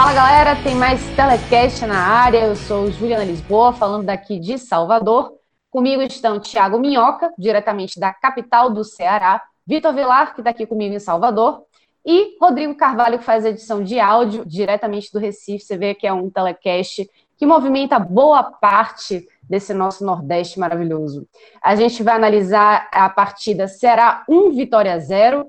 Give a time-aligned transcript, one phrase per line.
[0.00, 2.46] Fala galera, tem mais telecast na área.
[2.46, 5.34] Eu sou Juliana Lisboa, falando daqui de Salvador.
[5.68, 10.94] Comigo estão Tiago Minhoca, diretamente da capital do Ceará, Vitor Vilar, que está aqui comigo
[10.94, 11.64] em Salvador,
[12.02, 15.66] e Rodrigo Carvalho, que faz edição de áudio diretamente do Recife.
[15.66, 21.28] Você vê que é um telecast que movimenta boa parte desse nosso Nordeste maravilhoso.
[21.62, 25.46] A gente vai analisar a partida Ceará 1, Vitória 0,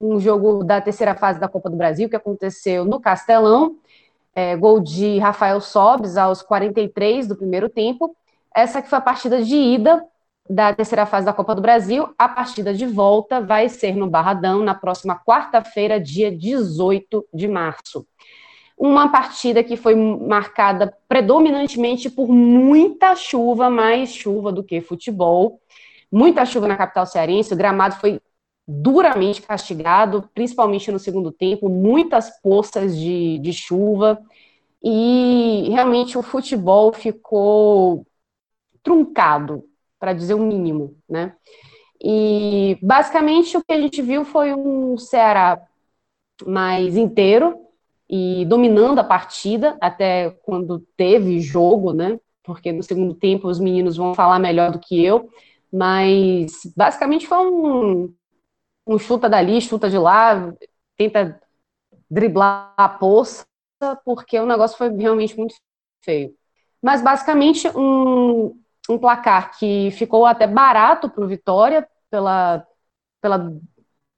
[0.00, 3.76] um jogo da terceira fase da Copa do Brasil, que aconteceu no Castelão.
[4.34, 8.16] É, gol de Rafael Sobes aos 43 do primeiro tempo.
[8.54, 10.04] Essa que foi a partida de ida
[10.48, 12.14] da terceira fase da Copa do Brasil.
[12.18, 18.06] A partida de volta vai ser no Barradão na próxima quarta-feira, dia 18 de março.
[18.76, 25.60] Uma partida que foi marcada predominantemente por muita chuva, mais chuva do que futebol.
[26.10, 28.20] Muita chuva na capital cearense, o gramado foi
[28.70, 34.20] duramente castigado, principalmente no segundo tempo, muitas poças de, de chuva,
[34.84, 38.06] e realmente o futebol ficou
[38.82, 39.64] truncado,
[39.98, 41.34] para dizer o mínimo, né?
[42.00, 45.60] E basicamente o que a gente viu foi um Ceará
[46.46, 47.58] mais inteiro
[48.08, 52.20] e dominando a partida até quando teve jogo, né?
[52.44, 55.28] Porque no segundo tempo os meninos vão falar melhor do que eu,
[55.72, 58.14] mas basicamente foi um
[58.88, 60.52] um chuta dali, chuta de lá,
[60.96, 61.38] tenta
[62.10, 63.46] driblar a poça,
[64.04, 65.54] porque o negócio foi realmente muito
[66.02, 66.34] feio.
[66.82, 72.66] Mas basicamente um, um placar que ficou até barato para o Vitória, pela,
[73.20, 73.52] pela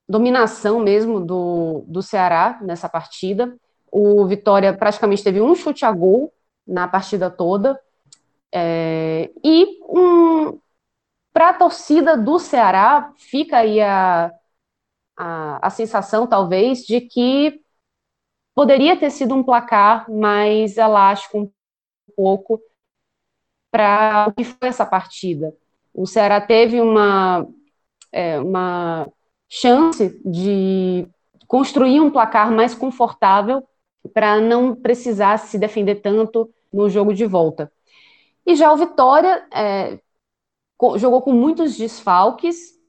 [0.08, 3.56] dominação mesmo do, do Ceará nessa partida.
[3.90, 6.32] O Vitória praticamente teve um chute a gol
[6.64, 7.78] na partida toda.
[8.52, 10.58] É, e um,
[11.32, 14.32] para a torcida do Ceará, fica aí a,
[15.20, 17.60] a, a sensação, talvez, de que
[18.54, 21.52] poderia ter sido um placar mais elástico um
[22.16, 22.58] pouco
[23.70, 25.54] para o que foi essa partida.
[25.92, 27.46] O Ceará teve uma,
[28.10, 29.06] é, uma
[29.46, 31.06] chance de
[31.46, 33.62] construir um placar mais confortável
[34.14, 37.70] para não precisar se defender tanto no jogo de volta.
[38.46, 40.00] E já o Vitória é,
[40.96, 42.79] jogou com muitos desfalques,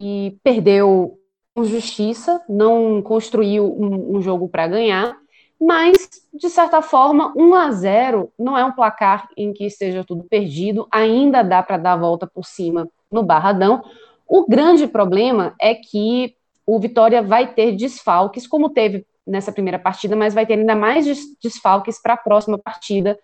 [0.00, 1.18] e perdeu
[1.54, 5.16] com justiça, não construiu um, um jogo para ganhar,
[5.60, 10.24] mas, de certa forma, 1 a 0 não é um placar em que esteja tudo
[10.24, 13.84] perdido, ainda dá para dar a volta por cima no Barradão.
[14.26, 16.34] O grande problema é que
[16.64, 21.04] o Vitória vai ter desfalques, como teve nessa primeira partida, mas vai ter ainda mais
[21.42, 23.18] desfalques para a próxima partida,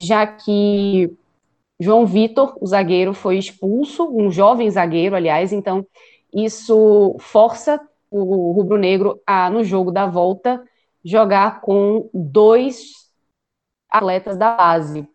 [0.00, 1.12] já que
[1.78, 5.86] João Vitor, o zagueiro, foi expulso, um jovem zagueiro, aliás, então
[6.32, 10.62] isso força o rubro-negro a, no jogo da volta,
[11.04, 13.10] jogar com dois
[13.90, 15.08] atletas da base.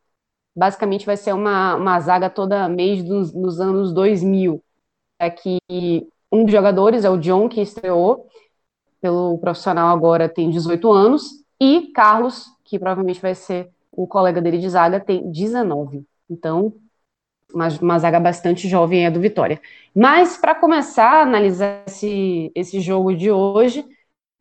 [0.56, 4.62] Basicamente vai ser uma, uma zaga toda mês dos, nos anos 2000.
[5.20, 5.60] É que
[6.32, 8.28] um dos jogadores é o John, que estreou
[9.02, 14.60] pelo profissional agora, tem 18 anos, e Carlos, que provavelmente vai ser o colega dele
[14.60, 16.06] de zaga, tem 19.
[16.32, 16.74] Então,
[17.54, 19.62] uma, uma zaga bastante jovem é do Vitória.
[19.94, 23.86] Mas, para começar a analisar esse, esse jogo de hoje,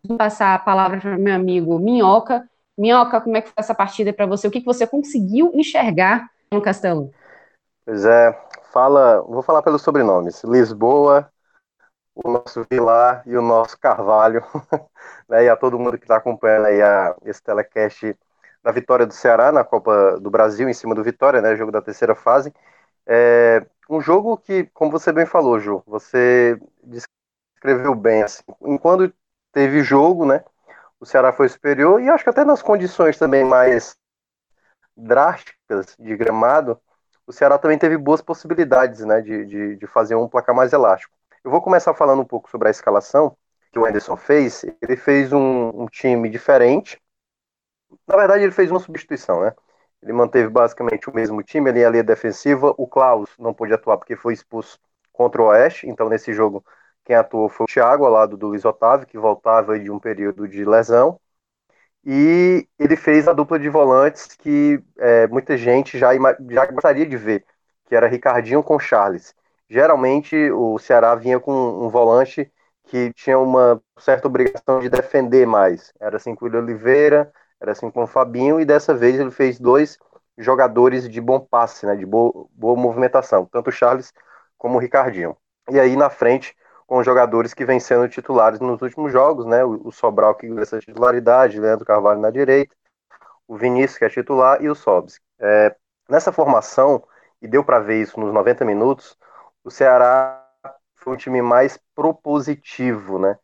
[0.07, 2.49] vou passar a palavra para meu amigo Minhoca.
[2.79, 4.47] Minhoca, como é que foi essa partida para você?
[4.47, 7.13] O que, que você conseguiu enxergar no Castelo?
[7.85, 8.33] Pois é,
[8.73, 10.45] fala, vou falar pelos sobrenomes.
[10.45, 11.29] Lisboa,
[12.15, 14.45] o nosso Vilar e o nosso Carvalho,
[15.29, 18.17] né, e a todo mundo que está acompanhando aí a, esse telecast
[18.63, 21.83] da vitória do Ceará na Copa do Brasil em cima do Vitória, né, jogo da
[21.83, 22.53] terceira fase.
[23.07, 28.43] É um jogo que, como você bem falou, Ju, você descreveu bem assim.
[28.63, 29.13] Enquanto
[29.53, 30.45] teve jogo, né,
[31.01, 33.97] o Ceará foi superior e acho que até nas condições também mais
[34.97, 36.79] drásticas de gramado,
[37.27, 41.15] o Ceará também teve boas possibilidades, né, de, de, de fazer um placar mais elástico.
[41.43, 43.37] Eu vou começar falando um pouco sobre a escalação
[43.73, 44.65] que o Anderson fez.
[44.83, 47.01] Ele fez um, um time diferente.
[48.07, 49.55] Na verdade, ele fez uma substituição, né?
[50.03, 52.75] Ele manteve basicamente o mesmo time, ali a linha defensiva.
[52.79, 54.79] O Klaus não pôde atuar porque foi expulso
[55.13, 56.65] contra o Oeste, então nesse jogo
[57.05, 60.49] quem atuou foi o Thiago, ao lado do Luiz Otávio, que voltava de um período
[60.49, 61.21] de lesão.
[62.05, 66.11] E ele fez a dupla de volantes que é, muita gente já,
[66.49, 67.45] já gostaria de ver,
[67.85, 69.35] que era Ricardinho com Charles.
[69.69, 72.51] Geralmente o Ceará vinha com um volante
[72.85, 75.93] que tinha uma certa obrigação de defender mais.
[76.01, 79.59] Era assim com o Oliveira, era assim com o Fabinho, e dessa vez ele fez
[79.59, 79.99] dois
[80.39, 84.13] jogadores de bom passe, né, de boa, boa movimentação, tanto o Charles
[84.57, 85.37] como o Ricardinho.
[85.71, 86.57] E aí na frente
[86.91, 89.65] com jogadores que vêm sendo titulares nos últimos jogos, né?
[89.65, 92.75] O, Sobral que ganha essa titularidade, Leandro Carvalho na direita,
[93.47, 95.21] o Vinícius que é titular e o Sobs.
[95.39, 95.77] É,
[96.09, 97.01] nessa formação,
[97.41, 99.17] e deu para ver isso nos 90 minutos,
[99.63, 100.45] o Ceará
[100.97, 103.39] foi um time mais propositivo, né?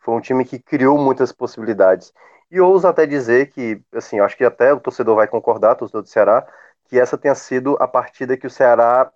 [0.00, 2.12] Foi um time que criou muitas possibilidades.
[2.50, 6.08] E ouso até dizer que, assim, acho que até o torcedor vai concordar, torcedor do
[6.08, 6.46] Ceará,
[6.84, 9.10] que essa tenha sido a partida que o Ceará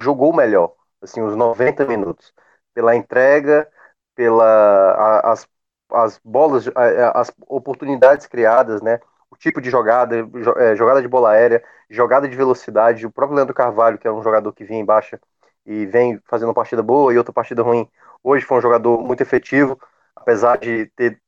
[0.00, 2.32] jogou melhor, assim, os 90 minutos
[2.74, 3.68] pela entrega,
[4.14, 5.48] pela a, as,
[5.92, 9.00] as bolas, a, as oportunidades criadas, né?
[9.30, 10.16] O tipo de jogada,
[10.58, 13.06] é, jogada de bola aérea, jogada de velocidade.
[13.06, 15.20] O próprio Leandro Carvalho, que é um jogador que vinha em baixa
[15.66, 17.88] e vem fazendo uma partida boa e outra partida ruim,
[18.22, 19.78] hoje foi um jogador muito efetivo,
[20.16, 21.20] apesar de ter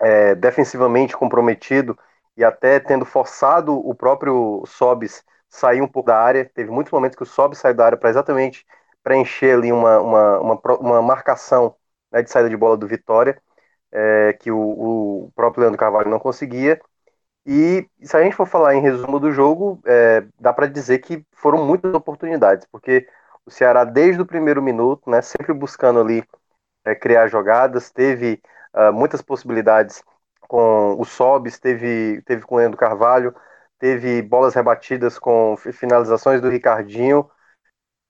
[0.00, 1.98] é, defensivamente comprometido
[2.36, 6.50] e até tendo forçado o próprio Sobis sair um pouco da área.
[6.54, 8.66] Teve muitos momentos que o Sobis saiu da área para exatamente
[9.02, 11.76] preencher ali uma, uma, uma, uma marcação
[12.10, 13.40] né, de saída de bola do Vitória,
[13.92, 16.80] é, que o, o, próprio Leandro Carvalho não conseguia.
[17.46, 21.24] E se a gente for falar em resumo do jogo, é, dá para dizer que
[21.32, 23.06] foram muitas oportunidades, porque
[23.46, 26.24] o Ceará, desde o primeiro minuto, né, sempre buscando ali
[26.84, 28.40] é, criar jogadas, teve
[28.74, 30.02] uh, muitas possibilidades
[30.48, 33.34] com o Sobis, teve, teve com o Leandro Carvalho,
[33.78, 37.28] teve bolas rebatidas com finalizações do Ricardinho,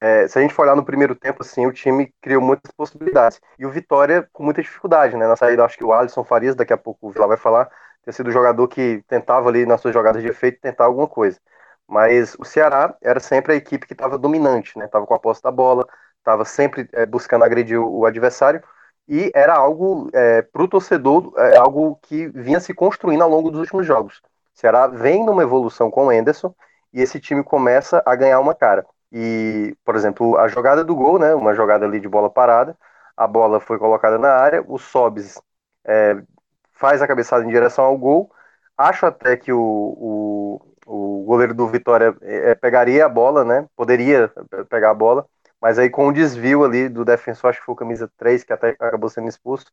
[0.05, 3.41] é, se a gente for olhar no primeiro tempo, assim, o time criou muitas possibilidades.
[3.59, 5.27] E o Vitória com muita dificuldade, né?
[5.27, 7.71] Na saída, acho que o Alisson Farias, daqui a pouco o Vila vai falar,
[8.05, 11.41] ter sido o jogador que tentava ali nas suas jogadas de efeito tentar alguma coisa.
[11.89, 14.87] Mas o Ceará era sempre a equipe que estava dominante, né?
[14.89, 15.87] Tava com a posse da bola,
[16.19, 18.63] estava sempre é, buscando agredir o, o, adversário
[19.09, 23.51] e era algo é, para o torcedor, é, algo que vinha se construindo ao longo
[23.51, 24.19] dos últimos jogos.
[24.55, 26.55] O Ceará vem numa evolução com o Enderson
[26.93, 28.87] e esse time começa a ganhar uma cara.
[29.13, 32.77] E, por exemplo, a jogada do gol, né, uma jogada ali de bola parada,
[33.17, 35.41] a bola foi colocada na área, o Sobs
[35.85, 36.17] é,
[36.73, 38.31] faz a cabeçada em direção ao gol.
[38.77, 43.67] Acho até que o, o, o goleiro do Vitória é, pegaria a bola, né?
[43.77, 44.31] Poderia
[44.69, 45.27] pegar a bola,
[45.65, 48.53] mas aí com o desvio ali do defensor, acho que foi o camisa 3, que
[48.53, 49.65] até acabou sendo expulso,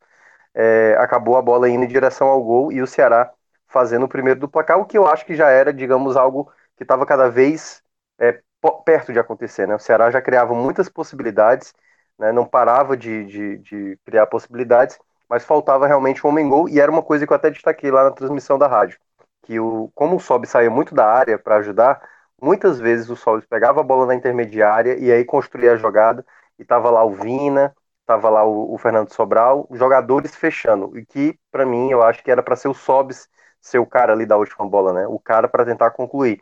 [0.53, 3.29] é, acabou a bola indo em direção ao gol e o Ceará
[3.67, 6.83] fazendo o primeiro do placar, o que eu acho que já era, digamos, algo que
[6.83, 7.83] estava cada vez
[8.17, 8.41] é,
[8.85, 9.67] perto de acontecer.
[9.67, 9.75] Né?
[9.75, 11.73] O Ceará já criava muitas possibilidades,
[12.17, 12.31] né?
[12.31, 14.97] não parava de, de, de, criar possibilidades,
[15.29, 18.05] mas faltava realmente um homem gol, e era uma coisa que eu até destaquei lá
[18.05, 18.97] na transmissão da rádio,
[19.43, 22.01] que o, como o Sobe saía muito da área para ajudar,
[22.41, 26.25] muitas vezes o Sobe pegava a bola na intermediária e aí construía a jogada,
[26.59, 31.39] e tava lá o Vina, tava lá o, o Fernando Sobral, jogadores fechando, e que
[31.51, 33.29] para mim eu acho que era para ser o Sobis
[33.61, 35.07] ser o cara ali da última bola, né?
[35.07, 36.41] O cara para tentar concluir.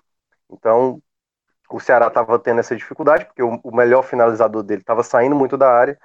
[0.50, 1.02] Então,
[1.70, 5.58] o Ceará estava tendo essa dificuldade, porque o, o melhor finalizador dele estava saindo muito
[5.58, 6.00] da área,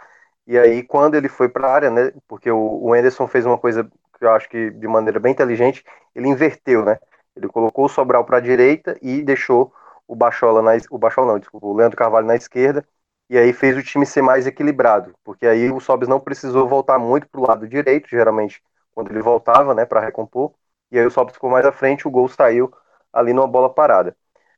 [0.46, 3.58] e aí quando ele foi para a área, né, porque o, o Anderson fez uma
[3.58, 3.84] coisa
[4.18, 5.84] que eu acho que de maneira bem inteligente,
[6.14, 6.98] ele inverteu, né,
[7.36, 9.72] ele colocou o Sobral para a direita e deixou
[10.06, 12.86] o Bachola, na, o Bachola não, desculpa, o Leandro Carvalho na esquerda,
[13.28, 16.98] e aí fez o time ser mais equilibrado, porque aí o Sobis não precisou voltar
[16.98, 18.62] muito para o lado direito, geralmente
[18.94, 20.52] quando ele voltava, né, para recompor,
[20.90, 22.72] e aí o Sobis ficou mais à frente, o gol saiu
[23.12, 24.16] ali numa bola parada.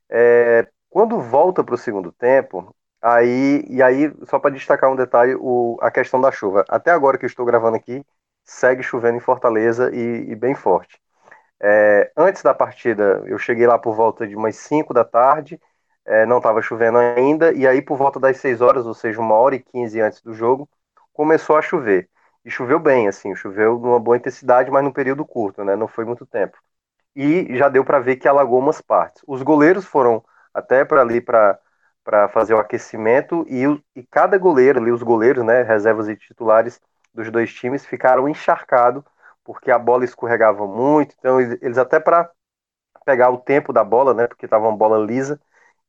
[0.09, 5.35] É, quando volta para o segundo tempo, aí e aí só para destacar um detalhe,
[5.39, 6.65] o, a questão da chuva.
[6.69, 8.03] Até agora que eu estou gravando aqui,
[8.43, 10.99] segue chovendo em Fortaleza e, e bem forte.
[11.61, 15.59] É, antes da partida, eu cheguei lá por volta de umas 5 da tarde,
[16.05, 19.35] é, não estava chovendo ainda, e aí por volta das 6 horas, ou seja, uma
[19.35, 20.69] hora e 15 antes do jogo,
[21.13, 22.09] começou a chover.
[22.45, 25.75] E choveu bem, assim, choveu numa boa intensidade, mas num período curto, né?
[25.75, 26.57] Não foi muito tempo.
[27.15, 29.23] E já deu para ver que alagou umas partes.
[29.27, 30.23] Os goleiros foram
[30.53, 31.59] até para ali para
[32.29, 33.63] fazer o aquecimento e,
[33.95, 36.79] e cada goleiro ali, os goleiros, né, reservas e titulares
[37.13, 39.03] dos dois times ficaram encharcados
[39.47, 42.29] porque a bola escorregava muito, então eles até para
[43.05, 45.39] pegar o tempo da bola, né, porque estava uma bola lisa,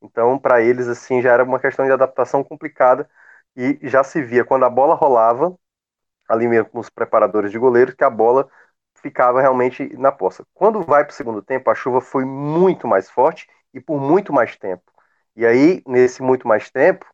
[0.03, 3.09] então para eles assim já era uma questão de adaptação complicada
[3.57, 5.57] e já se via quando a bola rolava,
[6.29, 8.49] ali mesmo com os preparadores de goleiros, que a bola
[9.03, 10.45] ficava realmente na poça.
[10.55, 14.33] Quando vai para o segundo tempo, a chuva foi muito mais forte e por muito
[14.33, 14.85] mais tempo.
[15.37, 17.07] E aí, nesse muito mais tempo,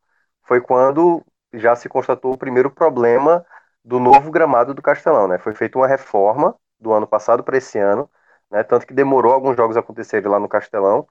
[0.44, 3.44] foi quando já se constatou o primeiro problema
[3.84, 5.38] do novo gramado do Castelão, né?
[5.38, 8.10] Foi feita uma reforma do ano passado para esse ano,
[8.50, 8.62] né?
[8.62, 11.06] Tanto que demorou alguns jogos acontecerem lá no Castelão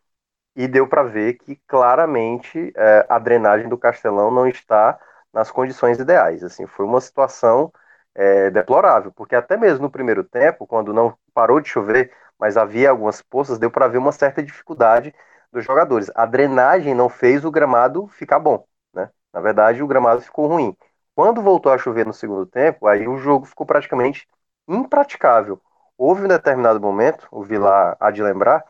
[0.55, 4.99] e deu para ver que claramente é, a drenagem do Castelão não está
[5.33, 6.43] nas condições ideais.
[6.43, 7.71] Assim, foi uma situação
[8.15, 12.89] é, deplorável, porque até mesmo no primeiro tempo, quando não parou de chover, mas havia
[12.91, 15.13] algumas poças, deu para ver uma certa dificuldade
[15.51, 16.11] dos jogadores.
[16.15, 19.09] A drenagem não fez o gramado ficar bom, né?
[19.33, 20.75] Na verdade, o gramado ficou ruim.
[21.15, 24.27] Quando voltou a chover no segundo tempo, aí o jogo ficou praticamente
[24.67, 25.61] impraticável.
[25.97, 28.65] Houve um determinado momento, o Vilar há de lembrar,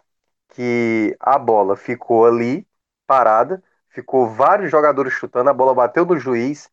[0.50, 2.67] que a bola ficou ali
[3.07, 6.69] parada, ficou vários jogadores chutando, a bola bateu no juiz,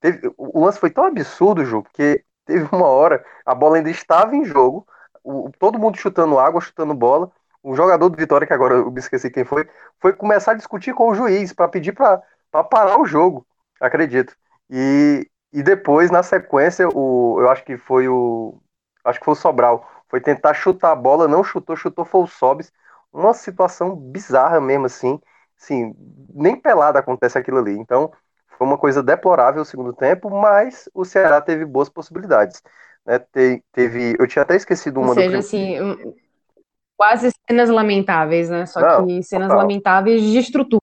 [0.00, 4.34] Teve, o lance foi tão absurdo, Ju, porque teve uma hora, a bola ainda estava
[4.34, 4.86] em jogo,
[5.22, 7.30] o, todo mundo chutando água, chutando bola.
[7.62, 9.68] O jogador do Vitória, que agora eu me esqueci quem foi,
[10.00, 12.22] foi começar a discutir com o juiz para pedir para
[12.70, 13.46] parar o jogo,
[13.80, 14.34] acredito.
[14.70, 18.58] E, e depois, na sequência, o, eu acho que foi o.
[19.04, 19.88] Acho que foi o Sobral.
[20.08, 22.72] Foi tentar chutar a bola, não chutou, chutou foi o Sobis.
[23.12, 25.20] Uma situação bizarra mesmo, assim.
[25.60, 25.94] Assim,
[26.32, 27.76] nem pelada acontece aquilo ali.
[27.76, 28.12] Então,
[28.56, 32.62] foi uma coisa deplorável o segundo tempo, mas o Ceará teve boas possibilidades.
[33.04, 33.18] Né?
[33.18, 35.38] Te, teve, eu tinha até esquecido uma Ou seja, do...
[35.38, 36.14] assim,
[36.96, 38.66] quase cenas lamentáveis, né?
[38.66, 39.62] Só Não, que cenas total.
[39.62, 40.82] lamentáveis de estrutura.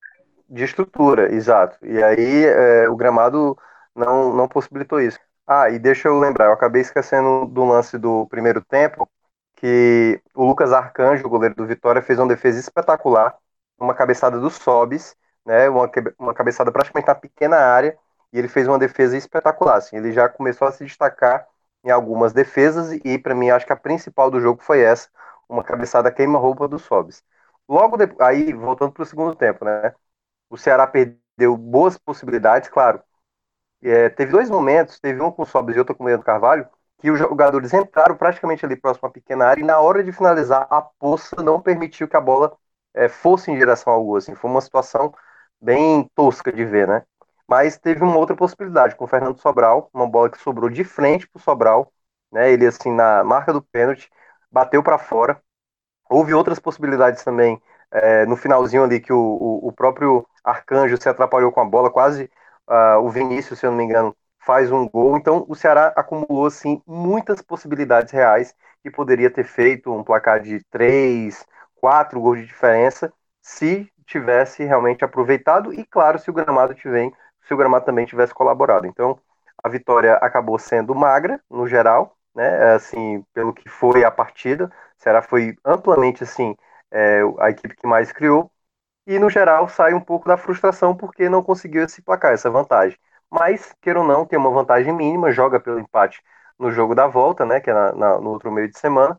[0.49, 1.77] De estrutura, exato.
[1.85, 3.55] E aí é, o gramado
[3.97, 5.19] não, não possibilitou isso.
[5.47, 9.09] Ah, e deixa eu lembrar, eu acabei esquecendo do lance do primeiro tempo,
[9.55, 13.35] que o Lucas Arcanjo, o goleiro do Vitória, fez uma defesa espetacular,
[13.79, 15.89] uma cabeçada do Sobis, né, uma,
[16.19, 17.97] uma cabeçada praticamente na pequena área,
[18.33, 19.77] e ele fez uma defesa espetacular.
[19.77, 21.47] Assim, ele já começou a se destacar
[21.83, 25.09] em algumas defesas, e para mim acho que a principal do jogo foi essa,
[25.49, 27.23] uma cabeçada queima-roupa do Sobis.
[27.67, 29.93] Logo depois, aí, voltando para o segundo tempo, né,
[30.49, 33.01] o Ceará perdeu boas possibilidades, claro.
[33.89, 36.67] É, teve dois momentos, teve um com o Sobis e outro com o Leandro Carvalho,
[36.99, 40.67] que os jogadores entraram praticamente ali próximo à pequena área, e na hora de finalizar,
[40.69, 42.57] a poça não permitiu que a bola
[42.93, 44.17] é, fosse em direção ao gol.
[44.17, 45.13] Assim, foi uma situação
[45.61, 47.03] bem tosca de ver, né?
[47.47, 51.27] Mas teve uma outra possibilidade com o Fernando Sobral, uma bola que sobrou de frente
[51.27, 51.93] para o Sobral,
[52.31, 52.51] né?
[52.51, 54.09] Ele assim na marca do pênalti
[54.51, 55.41] bateu para fora.
[56.09, 61.09] Houve outras possibilidades também é, no finalzinho ali que o, o, o, próprio Arcanjo se
[61.09, 62.29] atrapalhou com a bola, quase
[62.69, 65.17] uh, o Vinícius, se eu não me engano, faz um gol.
[65.17, 70.63] Então o Ceará acumulou assim muitas possibilidades reais que poderia ter feito um placar de
[70.69, 71.45] três,
[71.75, 77.11] quatro gols de diferença se tivesse realmente aproveitado e, claro, se o gramado tiver,
[77.45, 78.85] se o gramado também tivesse colaborado.
[78.87, 79.19] Então,
[79.63, 82.73] a vitória acabou sendo magra, no geral, né?
[82.73, 86.55] Assim, pelo que foi a partida, será foi amplamente assim
[86.91, 88.51] é, a equipe que mais criou
[89.07, 92.99] e no geral sai um pouco da frustração porque não conseguiu esse placar, essa vantagem.
[93.31, 96.21] Mas, queira ou não, tem uma vantagem mínima, joga pelo empate
[96.59, 99.17] no jogo da volta, né, que é na, na, no outro meio de semana,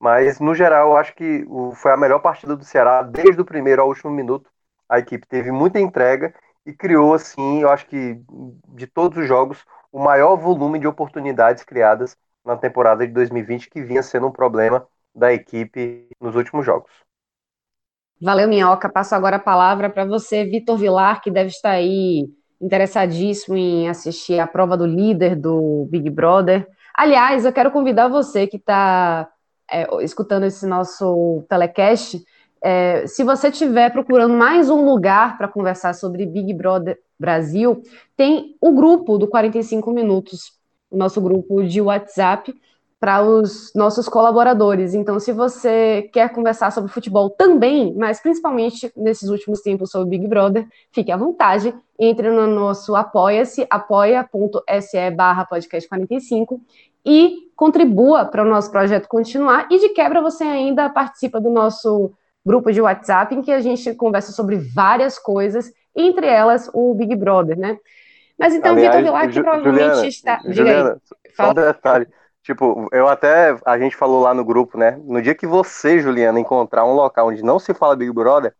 [0.00, 1.46] mas, no geral, acho que
[1.76, 4.50] foi a melhor partida do Ceará, desde o primeiro ao último minuto.
[4.88, 6.34] A equipe teve muita entrega
[6.66, 8.20] e criou, assim, eu acho que
[8.68, 13.82] de todos os jogos, o maior volume de oportunidades criadas na temporada de 2020, que
[13.82, 16.90] vinha sendo um problema da equipe nos últimos jogos.
[18.22, 18.88] Valeu, Minhoca.
[18.88, 24.38] Passo agora a palavra para você, Vitor Vilar, que deve estar aí interessadíssimo em assistir
[24.38, 26.64] a prova do líder do Big Brother.
[26.94, 29.28] Aliás, eu quero convidar você que está
[29.68, 32.22] é, escutando esse nosso telecast,
[32.62, 37.82] é, se você estiver procurando mais um lugar para conversar sobre Big Brother Brasil,
[38.16, 40.52] tem o grupo do 45 Minutos,
[40.88, 42.54] o nosso grupo de WhatsApp
[43.02, 44.94] para os nossos colaboradores.
[44.94, 50.28] Então, se você quer conversar sobre futebol também, mas principalmente nesses últimos tempos sobre Big
[50.28, 56.60] Brother, fique à vontade, entre no nosso apoia-se, apoia.se barra podcast 45
[57.04, 59.66] e contribua para o nosso projeto continuar.
[59.68, 62.12] E de quebra, você ainda participa do nosso
[62.46, 67.16] grupo de WhatsApp, em que a gente conversa sobre várias coisas, entre elas o Big
[67.16, 67.78] Brother, né?
[68.38, 70.40] Mas então, Vitor Vilar, que provavelmente Juliana, está.
[70.46, 72.06] Juliana, aí, só um detalhe.
[72.42, 73.56] Tipo, eu até.
[73.64, 74.98] A gente falou lá no grupo, né?
[75.04, 78.52] No dia que você, Juliana, encontrar um local onde não se fala Big Brother,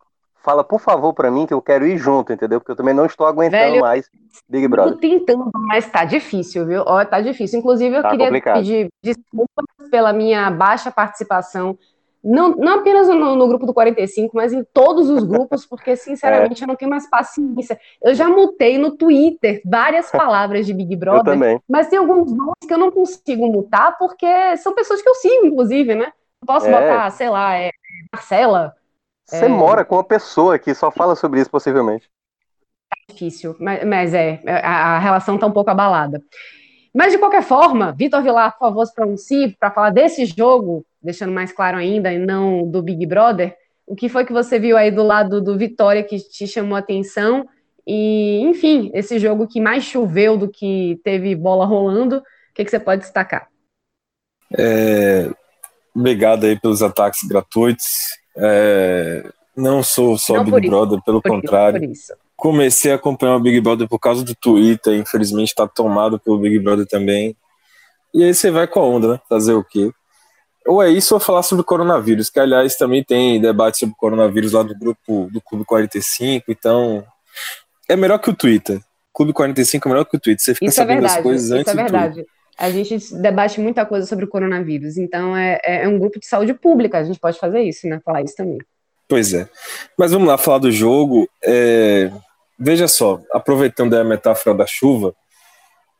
[0.42, 2.60] fala, por favor, para mim que eu quero ir junto, entendeu?
[2.60, 4.08] Porque eu também não estou aguentando Velho, mais
[4.48, 4.94] Big Brother.
[4.94, 6.82] Tô tentando, mas tá difícil, viu?
[6.86, 7.58] Ó, tá difícil.
[7.58, 8.58] Inclusive, eu tá queria complicado.
[8.58, 11.76] pedir desculpas pela minha baixa participação
[12.22, 16.62] não, não apenas no, no, grupo do 45, mas em todos os grupos, porque, sinceramente,
[16.62, 16.64] é.
[16.64, 17.78] eu não tenho mais paciência.
[18.02, 22.72] Eu já mutei no Twitter várias palavras de Big Brother, mas tem alguns nomes que
[22.72, 26.12] eu não consigo mutar, porque são pessoas que eu sigo, inclusive, né?
[26.46, 26.70] Posso é.
[26.70, 27.70] botar, sei lá, é,
[28.12, 28.74] Marcela.
[29.26, 29.48] Você é...
[29.48, 32.08] mora com uma pessoa que só fala sobre isso, possivelmente.
[33.08, 36.20] É difícil, mas, mas é, a, a relação está um pouco abalada.
[36.94, 41.32] Mas, de qualquer forma, Vitor Vilar, por favor, se pronuncie para falar desse jogo, deixando
[41.32, 43.56] mais claro ainda, e não do Big Brother.
[43.86, 46.80] O que foi que você viu aí do lado do Vitória que te chamou a
[46.80, 47.48] atenção?
[47.86, 52.22] E, enfim, esse jogo que mais choveu do que teve bola rolando, o
[52.54, 53.48] que, que você pode destacar?
[54.56, 55.30] É,
[55.94, 57.86] obrigado aí pelos ataques gratuitos.
[58.36, 59.24] É,
[59.56, 61.90] não sou só não Big Brother, pelo contrário.
[61.90, 66.40] Isso, comecei a acompanhar o Big Brother por causa do Twitter, infelizmente está tomado pelo
[66.40, 67.36] Big Brother também.
[68.12, 69.20] E aí você vai com a onda, né?
[69.28, 69.92] Fazer o quê?
[70.66, 74.64] Ou é isso ou falar sobre coronavírus, que aliás também tem debate sobre coronavírus lá
[74.64, 77.04] do grupo do Clube 45, então
[77.88, 78.80] é melhor que o Twitter.
[79.14, 80.44] Clube 45 é melhor que o Twitter.
[80.44, 82.26] Você fica isso é sabendo é verdade, as coisas isso antes é verdade.
[82.58, 86.54] A gente debate muita coisa sobre o coronavírus, então é, é um grupo de saúde
[86.54, 88.00] pública, a gente pode fazer isso, né?
[88.04, 88.58] Falar isso também.
[89.08, 89.48] Pois é.
[89.96, 91.28] Mas vamos lá falar do jogo.
[91.44, 92.10] É...
[92.64, 95.12] Veja só, aproveitando a metáfora da chuva,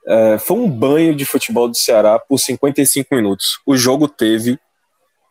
[0.07, 3.61] é, foi um banho de futebol do Ceará por 55 minutos.
[3.67, 4.57] O jogo teve,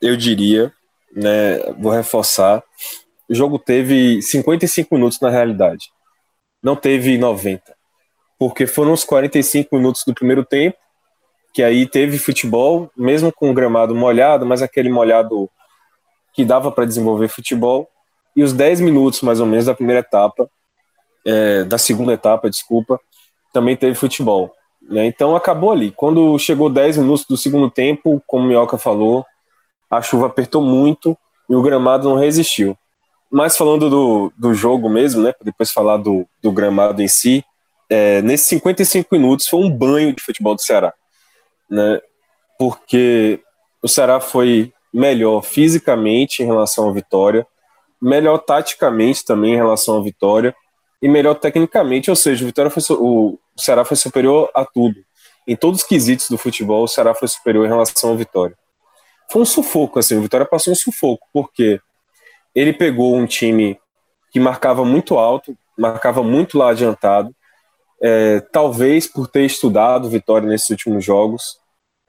[0.02, 0.74] eu diria,
[1.16, 2.62] né, vou reforçar,
[3.30, 5.90] o jogo teve 55 minutos na realidade.
[6.62, 7.64] Não teve 90.
[8.38, 10.78] Porque foram os 45 minutos do primeiro tempo,
[11.54, 15.50] que aí teve futebol, mesmo com o gramado molhado, mas aquele molhado
[16.34, 17.88] que dava para desenvolver futebol.
[18.36, 20.50] E os 10 minutos, mais ou menos, da primeira etapa,
[21.26, 23.00] é, da segunda etapa, desculpa,
[23.54, 24.54] também teve futebol.
[24.82, 25.06] Né?
[25.06, 25.92] Então acabou ali.
[25.92, 29.26] Quando chegou 10 minutos do segundo tempo, como o Mioca falou,
[29.90, 31.18] a chuva apertou muito
[31.50, 32.78] e o gramado não resistiu.
[33.30, 37.44] Mas falando do, do jogo mesmo, né, depois falar do, do gramado em si,
[37.90, 40.94] é, nesses 55 minutos foi um banho de futebol do Ceará.
[41.70, 42.02] Né,
[42.58, 43.40] porque
[43.82, 47.48] o Ceará foi melhor fisicamente em relação à vitória,
[48.02, 50.56] melhor taticamente também em relação à vitória,
[51.02, 54.96] e melhor tecnicamente, ou seja, o, Vitória foi, o Ceará foi superior a tudo.
[55.48, 58.56] Em todos os quesitos do futebol, o Ceará foi superior em relação ao Vitória.
[59.32, 61.80] Foi um sufoco, assim, o Vitória passou um sufoco, porque
[62.54, 63.80] ele pegou um time
[64.32, 67.36] que marcava muito alto, marcava muito lá adiantado,
[68.02, 71.60] é, talvez por ter estudado Vitória nesses últimos jogos,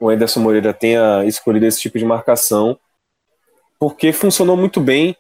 [0.01, 2.79] o Anderson Moreira tenha escolhido esse tipo de marcação,
[3.79, 5.17] porque funcionou muito bem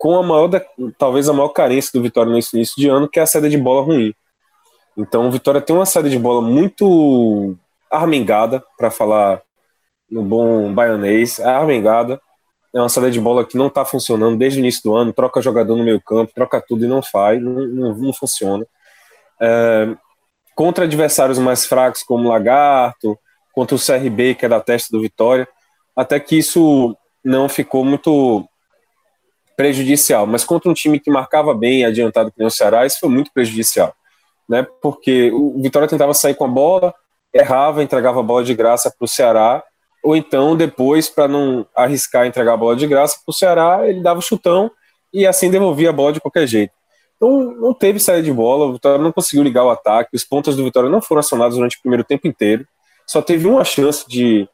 [0.00, 0.48] com a maior,
[0.96, 3.58] talvez a maior carência do Vitória nesse início de ano, que é a saída de
[3.58, 4.14] bola ruim.
[4.96, 7.54] Então o Vitória tem uma saída de bola muito
[7.90, 9.42] armengada, para falar
[10.10, 12.18] no bom baianês, é armengada.
[12.74, 15.42] É uma saída de bola que não está funcionando desde o início do ano, troca
[15.42, 18.66] jogador no meio campo, troca tudo e não faz, não, não, não funciona.
[19.38, 19.94] É,
[20.54, 23.18] contra adversários mais fracos como Lagarto,
[23.52, 25.46] contra o CRB, que é da testa do Vitória,
[25.94, 28.48] até que isso não ficou muito
[29.60, 33.10] prejudicial, mas contra um time que marcava bem, adiantado que nem o Ceará, isso foi
[33.10, 33.92] muito prejudicial,
[34.48, 34.66] né?
[34.80, 36.94] Porque o Vitória tentava sair com a bola,
[37.30, 39.62] errava, entregava a bola de graça para o Ceará,
[40.02, 44.00] ou então depois, para não arriscar entregar a bola de graça para o Ceará, ele
[44.00, 44.70] dava o chutão
[45.12, 46.72] e assim devolvia a bola de qualquer jeito.
[47.16, 50.56] Então não teve saída de bola, o Vitória não conseguiu ligar o ataque, os pontos
[50.56, 52.66] do Vitória não foram acionados durante o primeiro tempo inteiro,
[53.06, 54.48] só teve uma chance de,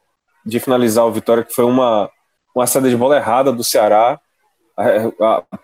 [0.44, 2.10] de finalizar o Vitória, que foi uma,
[2.52, 4.18] uma saída de bola errada do Ceará,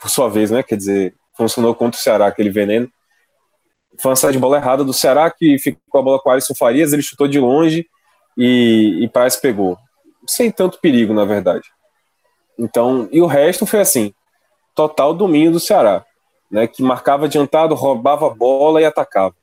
[0.01, 0.63] por sua vez, né?
[0.63, 2.91] Quer dizer, funcionou contra o Ceará, aquele veneno.
[3.99, 6.55] Foi uma saída de bola errada do Ceará, que ficou a bola com o Alisson
[6.55, 7.87] Farias, ele chutou de longe
[8.37, 9.77] e, e Praz pegou.
[10.27, 11.69] Sem tanto perigo, na verdade.
[12.59, 14.15] Então, e o resto foi assim,
[14.75, 16.05] total domínio do Ceará,
[16.51, 16.67] né?
[16.67, 19.35] Que marcava adiantado, roubava a bola e atacava.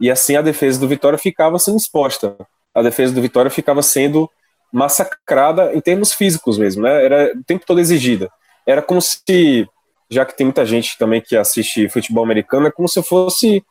[0.00, 2.36] E assim a defesa do Vitória ficava sendo exposta.
[2.74, 4.30] A defesa do Vitória ficava sendo
[4.72, 7.04] massacrada em termos físicos mesmo, né?
[7.04, 8.30] Era o tempo todo exigida
[8.66, 9.68] era como se,
[10.10, 13.64] já que tem muita gente também que assiste futebol americano, é como se fosse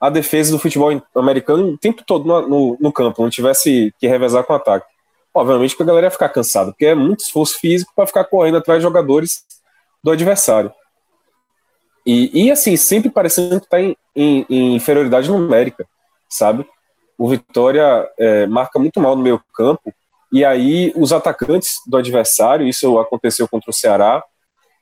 [0.00, 4.06] a defesa do futebol americano o tempo todo no, no, no campo, não tivesse que
[4.06, 4.86] revezar com o ataque.
[5.32, 8.58] Obviamente que a galera ia ficar cansada, porque é muito esforço físico para ficar correndo
[8.58, 9.44] atrás de jogadores
[10.02, 10.72] do adversário.
[12.04, 15.86] E, e assim, sempre parecendo que está em, em, em, inferioridade numérica,
[16.28, 16.66] sabe?
[17.16, 19.94] O Vitória é, marca muito mal no meio campo,
[20.32, 24.22] e aí os atacantes do adversário, isso aconteceu contra o Ceará,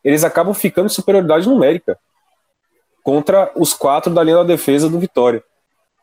[0.02, 1.98] eles acabam ficando em superioridade numérica
[3.02, 5.42] contra os quatro da linha da defesa do Vitória.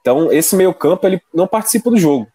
[0.01, 2.27] Então, esse meio-campo ele não participa do jogo.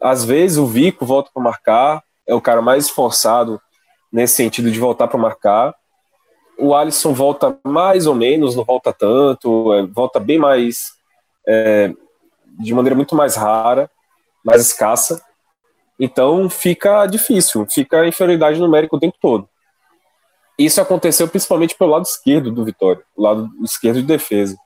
[0.00, 3.60] Às vezes o Vico volta para marcar, é o cara mais esforçado
[4.12, 5.74] nesse sentido de voltar para marcar.
[6.58, 10.92] O Alisson volta mais ou menos, não volta tanto, é, volta bem mais.
[11.46, 11.92] É,
[12.58, 13.90] de maneira muito mais rara,
[14.44, 15.22] mais escassa.
[15.98, 19.48] Então fica difícil, fica a inferioridade numérica o tempo todo.
[20.58, 24.56] Isso aconteceu principalmente pelo lado esquerdo do Vitória, lado esquerdo de defesa.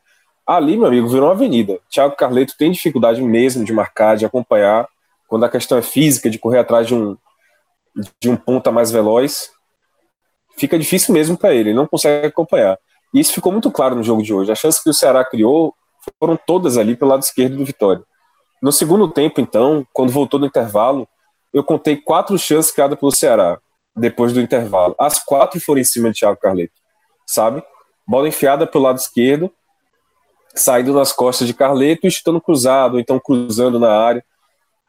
[0.46, 1.80] Ali, meu amigo, virou uma avenida.
[1.90, 4.88] Thiago Carleto tem dificuldade mesmo de marcar, de acompanhar,
[5.28, 7.16] quando a questão é física, de correr atrás de um,
[8.20, 9.50] de um ponta mais veloz.
[10.56, 12.78] Fica difícil mesmo para ele, não consegue acompanhar.
[13.12, 14.52] E isso ficou muito claro no jogo de hoje.
[14.52, 15.74] A chance que o Ceará criou
[16.18, 18.02] foram todas ali pelo lado esquerdo do Vitória.
[18.62, 21.08] No segundo tempo, então, quando voltou no intervalo,
[21.52, 23.58] eu contei quatro chances criadas pelo Ceará
[23.96, 24.94] depois do intervalo.
[24.98, 26.74] As quatro foram em cima de Thiago Carleto,
[27.26, 27.62] sabe?
[28.06, 29.52] Bola enfiada pelo lado esquerdo,
[30.54, 34.24] saindo nas costas de Carleto e chutando cruzado, então cruzando na área.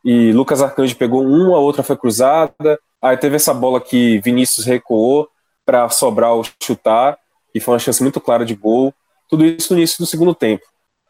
[0.03, 2.79] E Lucas Arcanjo pegou uma, a outra foi cruzada.
[3.01, 5.29] Aí teve essa bola que Vinícius recuou
[5.65, 7.17] para Sobral chutar,
[7.53, 8.93] e foi uma chance muito clara de gol.
[9.29, 10.65] Tudo isso no início do segundo tempo.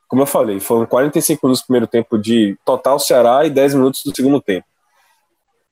[0.07, 4.01] Como eu falei, foram 45 minutos do primeiro tempo de total Ceará e 10 minutos
[4.03, 4.65] do segundo tempo.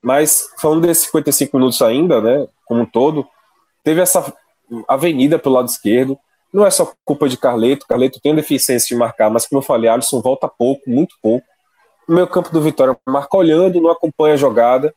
[0.02, 3.26] Mas falando desses 55 minutos ainda, né, como um todo,
[3.84, 4.32] teve essa
[4.88, 6.18] avenida pelo lado esquerdo.
[6.52, 9.88] Não é só culpa de Carleto, Carleto tem deficiência de marcar, mas como eu falei,
[9.88, 11.46] Alisson volta pouco, muito pouco.
[12.08, 14.92] No meu campo do Vitória marca olhando, não acompanha a jogada.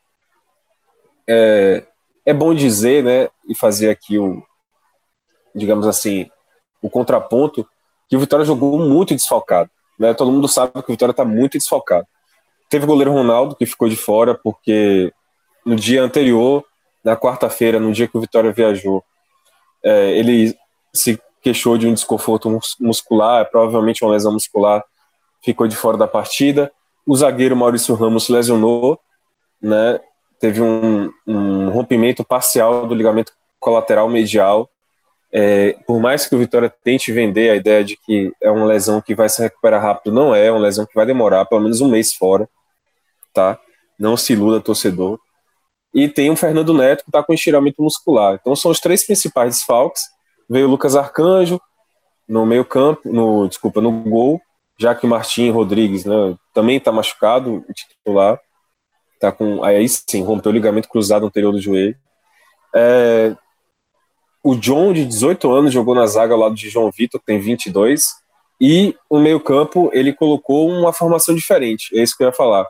[1.28, 1.84] É,
[2.26, 4.42] é bom dizer, né, e fazer aqui o,
[5.54, 6.28] digamos assim,
[6.82, 7.66] o contraponto,
[8.08, 9.70] que o Vitória jogou muito desfalcado.
[9.98, 10.12] Né?
[10.12, 12.06] Todo mundo sabe que o Vitória está muito desfalcado.
[12.74, 15.12] Teve o goleiro Ronaldo, que ficou de fora, porque
[15.64, 16.64] no dia anterior,
[17.04, 19.00] na quarta-feira, no dia que o Vitória viajou,
[19.80, 20.58] é, ele
[20.92, 24.82] se queixou de um desconforto muscular, provavelmente uma lesão muscular,
[25.40, 26.72] ficou de fora da partida.
[27.06, 28.98] O zagueiro Maurício Ramos lesionou,
[29.62, 30.00] né?
[30.40, 34.68] teve um, um rompimento parcial do ligamento colateral medial,
[35.32, 39.00] é, por mais que o Vitória tente vender a ideia de que é uma lesão
[39.00, 41.80] que vai se recuperar rápido, não é, é uma lesão que vai demorar pelo menos
[41.80, 42.48] um mês fora,
[43.34, 43.58] tá?
[43.98, 45.18] Não se iluda, torcedor.
[45.92, 48.38] E tem o Fernando Neto que está com estiramento muscular.
[48.40, 50.04] Então são os três principais desfalques.
[50.48, 51.60] Veio o Lucas Arcanjo
[52.28, 54.40] no meio campo, no desculpa, no gol,
[54.78, 58.40] já que o Martim Rodrigues, né, também está machucado, titular,
[59.20, 61.96] tá com aí sim rompeu o ligamento cruzado anterior do joelho.
[62.74, 63.36] É,
[64.42, 67.38] o John, de 18 anos, jogou na zaga ao lado de João Vitor, que tem
[67.38, 68.02] 22,
[68.60, 72.66] e o meio-campo ele colocou uma formação diferente, é isso que eu ia falar.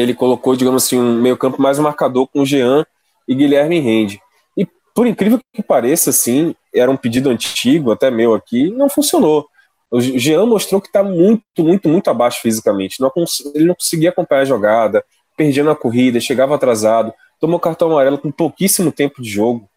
[0.00, 2.86] Ele colocou, digamos assim, um meio-campo mais marcador com Jean
[3.26, 4.20] e Guilherme Rende.
[4.56, 9.46] E por incrível que pareça, assim, era um pedido antigo, até meu aqui, não funcionou.
[9.90, 13.00] O Jean mostrou que está muito, muito, muito abaixo fisicamente.
[13.00, 13.12] Não,
[13.54, 15.04] ele não conseguia acompanhar a jogada,
[15.36, 19.68] perdia na corrida, chegava atrasado, tomou cartão amarelo com pouquíssimo tempo de jogo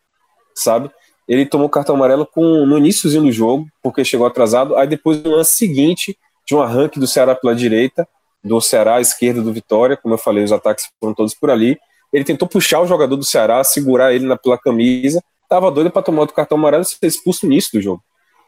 [0.56, 0.90] sabe?
[1.28, 4.76] Ele tomou cartão amarelo com, no iníciozinho do jogo, porque chegou atrasado.
[4.76, 8.08] Aí depois, no ano seguinte, de um arranque do Ceará pela direita,
[8.44, 11.78] do Ceará à esquerda do Vitória, como eu falei, os ataques foram todos por ali.
[12.12, 16.02] Ele tentou puxar o jogador do Ceará, segurar ele na, pela camisa, tava doido para
[16.02, 18.04] tomar outro cartão amarelo e ser expulso no início do jogo.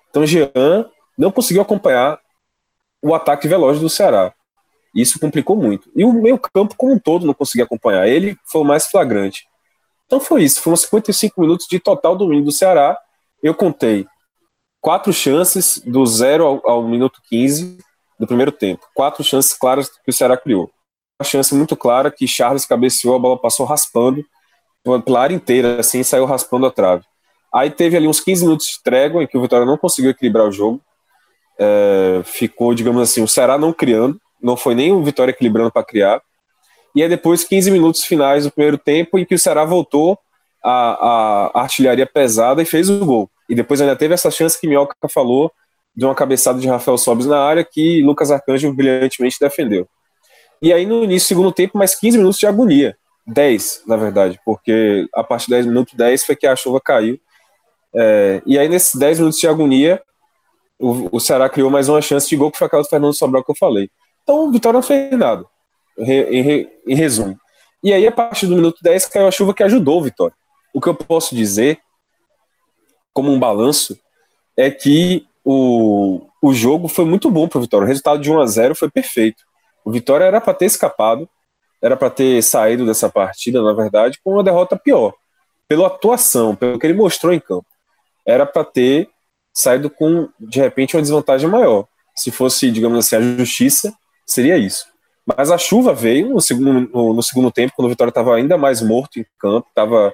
[0.10, 0.86] Então, Jean
[1.18, 2.20] não conseguiu acompanhar
[3.02, 4.34] o ataque veloz do Ceará.
[4.96, 5.90] Isso complicou muito.
[5.96, 8.08] E o meio-campo, como um todo, não conseguia acompanhar.
[8.08, 9.46] Ele foi o mais flagrante.
[10.06, 12.98] Então foi isso, foram 55 minutos de total domínio do Ceará.
[13.42, 14.06] Eu contei
[14.80, 17.80] quatro chances do zero ao, ao, minuto 15
[18.20, 18.86] do primeiro tempo.
[18.94, 20.70] Quatro chances claras que o Ceará criou.
[21.20, 24.24] Uma chance muito clara que Charles cabeceou, a bola passou raspando
[25.04, 27.04] pela área inteira, assim, saiu raspando a trave.
[27.54, 30.46] Aí teve ali uns 15 minutos de trégua em que o Vitória não conseguiu equilibrar
[30.46, 30.82] o jogo.
[31.58, 35.86] É, ficou, digamos assim, o Ceará não criando, não foi nem o Vitória equilibrando para
[35.86, 36.22] criar.
[36.94, 40.20] E aí depois 15 minutos finais do primeiro tempo em que o Ceará voltou
[40.64, 43.30] a, a artilharia pesada e fez o gol.
[43.50, 45.52] E depois ainda teve essa chance que Minhoca falou
[45.96, 49.88] de uma cabeçada de Rafael Sobis na área que Lucas Arcanjo brilhantemente defendeu.
[50.62, 52.98] E aí no início do segundo tempo, mais 15 minutos de agonia.
[53.28, 57.20] 10, na verdade, porque a partir de 10 minutos, 10 foi que a chuva caiu.
[57.96, 60.02] É, e aí nesses 10 minutos de agonia,
[60.78, 63.44] o, o Ceará criou mais uma chance de gol que foi aquela do Fernando Sobral
[63.44, 63.90] que eu falei.
[64.22, 65.46] Então Vitória não fez nada
[65.98, 67.40] em, em resumo.
[67.84, 70.36] E aí, a partir do minuto 10, caiu a chuva que ajudou o Vitória.
[70.74, 71.80] O que eu posso dizer,
[73.14, 73.98] como um balanço,
[74.58, 77.86] é que o, o jogo foi muito bom para o Vitória.
[77.86, 79.44] O resultado de 1 a 0 foi perfeito.
[79.86, 81.30] O Vitória era para ter escapado,
[81.82, 85.14] era para ter saído dessa partida, na verdade, com uma derrota pior.
[85.68, 87.68] Pela atuação, pelo que ele mostrou em campo.
[88.26, 89.08] Era para ter
[89.54, 91.86] saído com, de repente, uma desvantagem maior.
[92.16, 93.94] Se fosse, digamos assim, a justiça,
[94.26, 94.88] seria isso.
[95.26, 98.58] Mas a chuva veio no segundo, no, no segundo tempo, quando o Vitória estava ainda
[98.58, 100.14] mais morto em campo, estava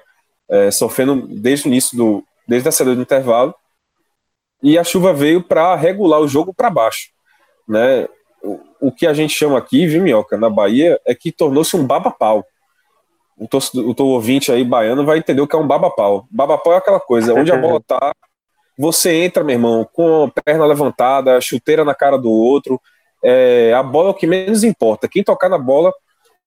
[0.50, 3.54] é, sofrendo desde o início do, desde a saída do intervalo,
[4.62, 7.10] e a chuva veio para regular o jogo para baixo,
[7.68, 8.08] né?
[8.42, 11.86] O, o, que a gente chama aqui, viu, Minhoca, na Bahia, é que tornou-se um
[11.86, 12.44] baba-pau.
[13.36, 13.46] O,
[13.80, 16.26] o teu ouvinte aí baiano vai entender o que é um baba-pau.
[16.30, 18.12] Baba-pau é aquela coisa, onde a bola tá,
[18.78, 22.80] você entra, meu irmão, com a perna levantada, chuteira na cara do outro,
[23.22, 25.08] é, a bola é o que menos importa.
[25.08, 25.92] Quem tocar na bola,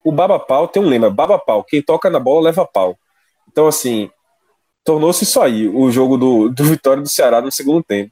[0.03, 2.97] o baba-pau tem um lema, baba-pau, quem toca na bola leva pau.
[3.49, 4.09] Então, assim,
[4.85, 8.11] tornou-se isso aí, o jogo do, do Vitória do Ceará no segundo tempo.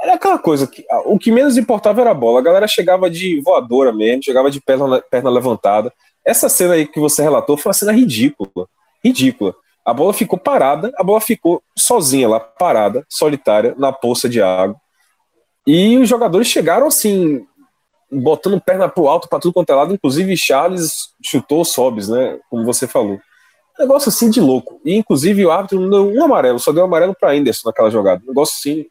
[0.00, 2.40] Era aquela coisa, que, o que menos importava era a bola.
[2.40, 5.92] A galera chegava de voadora mesmo, chegava de perna, perna levantada.
[6.24, 8.66] Essa cena aí que você relatou foi uma cena ridícula.
[9.04, 9.54] Ridícula.
[9.84, 14.76] A bola ficou parada, a bola ficou sozinha lá, parada, solitária, na poça de água.
[15.66, 17.46] E os jogadores chegaram assim,
[18.10, 22.38] botando perna pro alto para tudo quanto é lado, inclusive Charles chutou o Sobs, né?
[22.50, 23.18] Como você falou.
[23.78, 24.80] Negócio assim de louco.
[24.84, 27.90] E inclusive o árbitro não deu um amarelo, só deu um amarelo para Anderson naquela
[27.90, 28.22] jogada.
[28.26, 28.86] Negócio assim,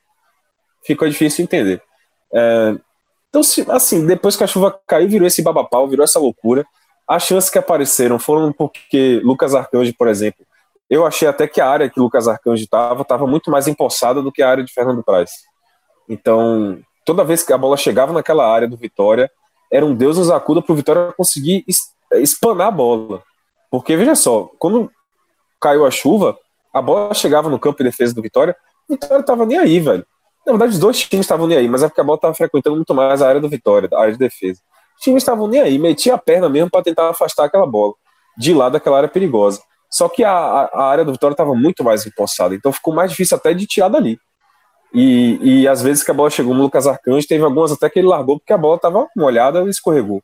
[0.84, 1.82] ficou difícil de entender.
[2.34, 2.76] É,
[3.30, 6.65] então, assim, depois que a chuva caiu, virou esse babapau, virou essa loucura.
[7.08, 10.45] As chances que apareceram foram porque Lucas Arcanjo, por exemplo,
[10.89, 14.32] eu achei até que a área que Lucas Arcanjo estava estava muito mais empossada do
[14.32, 15.32] que a área de Fernando Praz.
[16.08, 19.30] Então, toda vez que a bola chegava naquela área do Vitória,
[19.71, 21.65] era um Deus nos acuda para o Vitória conseguir
[22.13, 23.21] espanar a bola.
[23.79, 24.91] Porque, veja só, quando
[25.59, 26.38] caiu a chuva,
[26.73, 28.55] a bola chegava no campo de defesa do Vitória,
[28.88, 30.05] o Vitória estava nem aí, velho.
[30.45, 32.75] Na verdade, os dois times estavam nem aí, mas é porque a bola estava frequentando
[32.75, 34.61] muito mais a área do Vitória, a área de defesa.
[34.97, 37.93] Os times estavam nem aí, metia a perna mesmo para tentar afastar aquela bola
[38.38, 39.61] de lá daquela área perigosa.
[39.89, 43.38] Só que a, a área do Vitória estava muito mais empossada, então ficou mais difícil
[43.38, 44.19] até de tirar dali.
[44.93, 47.99] E, e às vezes que a bola chegou no Lucas Arcanjo, teve algumas até que
[47.99, 50.21] ele largou porque a bola estava molhada e escorregou.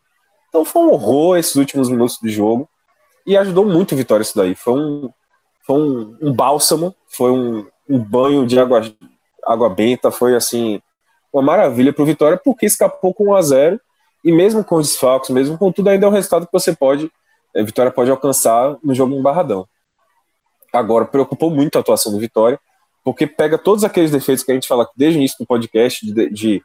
[0.50, 2.70] Então foi um horror esses últimos minutos de jogo
[3.26, 4.56] e ajudou muito o Vitória isso daí.
[4.56, 5.10] Foi um,
[5.66, 8.82] foi um, um bálsamo, foi um, um, banho de água,
[9.46, 10.82] água benta, foi assim
[11.32, 13.82] uma maravilha para o Vitória porque escapou com 1 a 0
[14.24, 17.12] e mesmo com os desfalques, mesmo com tudo, ainda é um resultado que você pode,
[17.56, 19.68] a eh, Vitória pode alcançar no jogo em Barradão.
[20.72, 22.60] Agora, preocupou muito a atuação do Vitória,
[23.04, 26.30] porque pega todos aqueles defeitos que a gente fala desde o início do podcast, de,
[26.30, 26.64] de,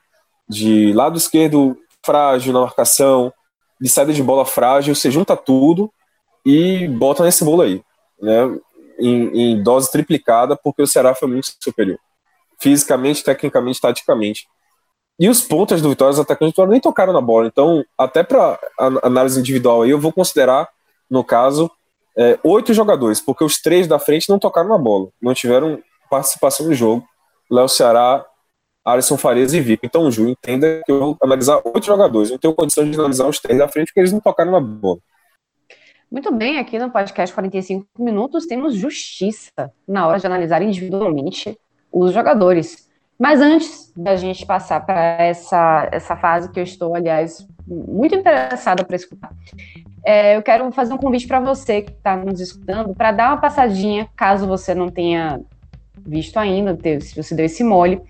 [0.49, 3.33] de lado esquerdo frágil na marcação,
[3.81, 5.90] de saída de bola frágil, você junta tudo
[6.47, 7.83] e bota nesse bolo aí,
[8.23, 8.57] né?
[9.01, 11.99] Em, em, dose triplicada, porque o Ceará foi muito superior.
[12.59, 14.47] Fisicamente, tecnicamente, taticamente.
[15.19, 17.49] E os pontas do Vitória, os atacantes do Vitória nem tocaram na bola.
[17.49, 18.59] Então, até para
[19.03, 20.69] análise individual aí, eu vou considerar,
[21.11, 21.69] no caso,
[22.17, 25.09] é, oito jogadores, porque os três da frente não tocaram na bola.
[25.21, 27.05] Não tiveram participação no jogo,
[27.51, 28.25] Léo Ceará,
[28.85, 29.85] Alisson Farias e Vico.
[29.85, 32.31] Então, Ju, entenda que eu vou analisar oito jogadores.
[32.31, 35.01] Não tenho condição de analisar os três da frente porque eles não tocaram na bola.
[36.11, 41.59] Muito bem, aqui no podcast 45 minutos temos justiça na hora de analisar individualmente
[41.90, 42.88] os jogadores.
[43.19, 48.85] Mas antes da gente passar para essa, essa fase que eu estou, aliás, muito interessada
[48.85, 49.33] para escutar,
[50.05, 53.40] é, eu quero fazer um convite para você que está nos escutando para dar uma
[53.40, 55.40] passadinha, caso você não tenha
[56.07, 58.01] visto ainda, se você deu esse mole.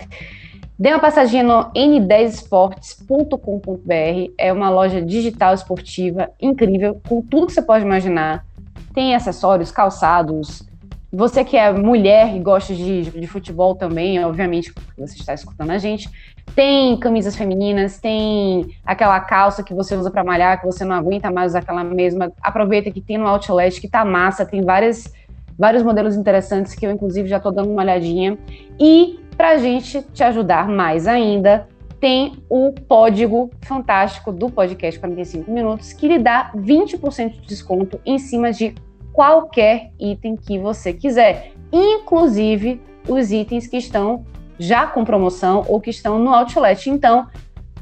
[0.79, 7.63] Dê uma passadinha no n10esportes.com.br, é uma loja digital esportiva incrível, com tudo que você
[7.63, 8.45] pode imaginar.
[8.93, 10.63] Tem acessórios, calçados.
[11.11, 15.79] Você que é mulher e gosta de, de futebol também, obviamente, você está escutando a
[15.79, 16.11] gente.
[16.55, 21.31] Tem camisas femininas, tem aquela calça que você usa para malhar, que você não aguenta
[21.31, 22.31] mais usar aquela mesma.
[22.43, 25.11] Aproveita que tem no Outlet, que tá massa, tem várias
[25.59, 28.37] vários modelos interessantes que eu, inclusive, já estou dando uma olhadinha.
[28.79, 31.69] E, para a gente te ajudar mais ainda,
[32.01, 38.19] tem o código fantástico do podcast 45 Minutos, que lhe dá 20% de desconto em
[38.19, 38.75] cima de
[39.13, 44.25] qualquer item que você quiser, inclusive os itens que estão
[44.59, 46.91] já com promoção ou que estão no outlet.
[46.91, 47.27] Então,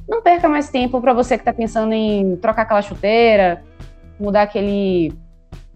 [0.08, 3.62] não perca mais tempo para você que está pensando em trocar aquela chuteira,
[4.18, 5.12] mudar aquele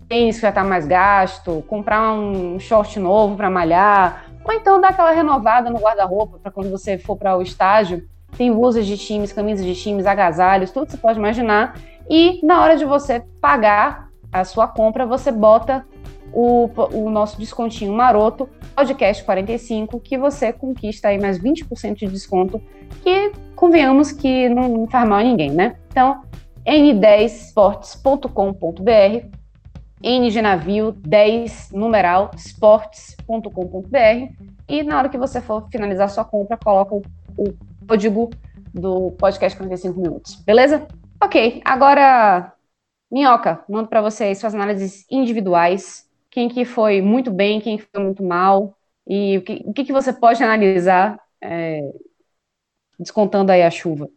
[0.08, 4.88] tênis que já está mais gasto, comprar um short novo para malhar, ou então dar
[4.88, 8.08] aquela renovada no guarda-roupa para quando você for para o estágio.
[8.36, 11.78] Tem blusas de times, camisas de times, agasalhos, tudo que você pode imaginar.
[12.08, 15.84] E na hora de você pagar a sua compra, você bota
[16.32, 22.62] o, o nosso descontinho maroto, podcast 45, que você conquista aí mais 20% de desconto,
[23.02, 25.76] que convenhamos que não faz mal a ninguém, né?
[25.90, 26.22] Então,
[26.66, 29.37] n10sports.com.br
[30.02, 34.32] N de navio, 10, numeral, esportes.com.br.
[34.68, 37.02] E na hora que você for finalizar sua compra, coloca o,
[37.36, 37.54] o
[37.86, 38.30] código
[38.72, 40.86] do podcast 45 minutos, beleza?
[41.22, 42.52] Ok, agora,
[43.10, 46.08] Minhoca, mando para vocês suas análises individuais.
[46.30, 49.92] quem que foi muito bem, quem foi muito mal, e o que, o que, que
[49.92, 51.80] você pode analisar, é,
[52.98, 54.08] descontando aí a chuva?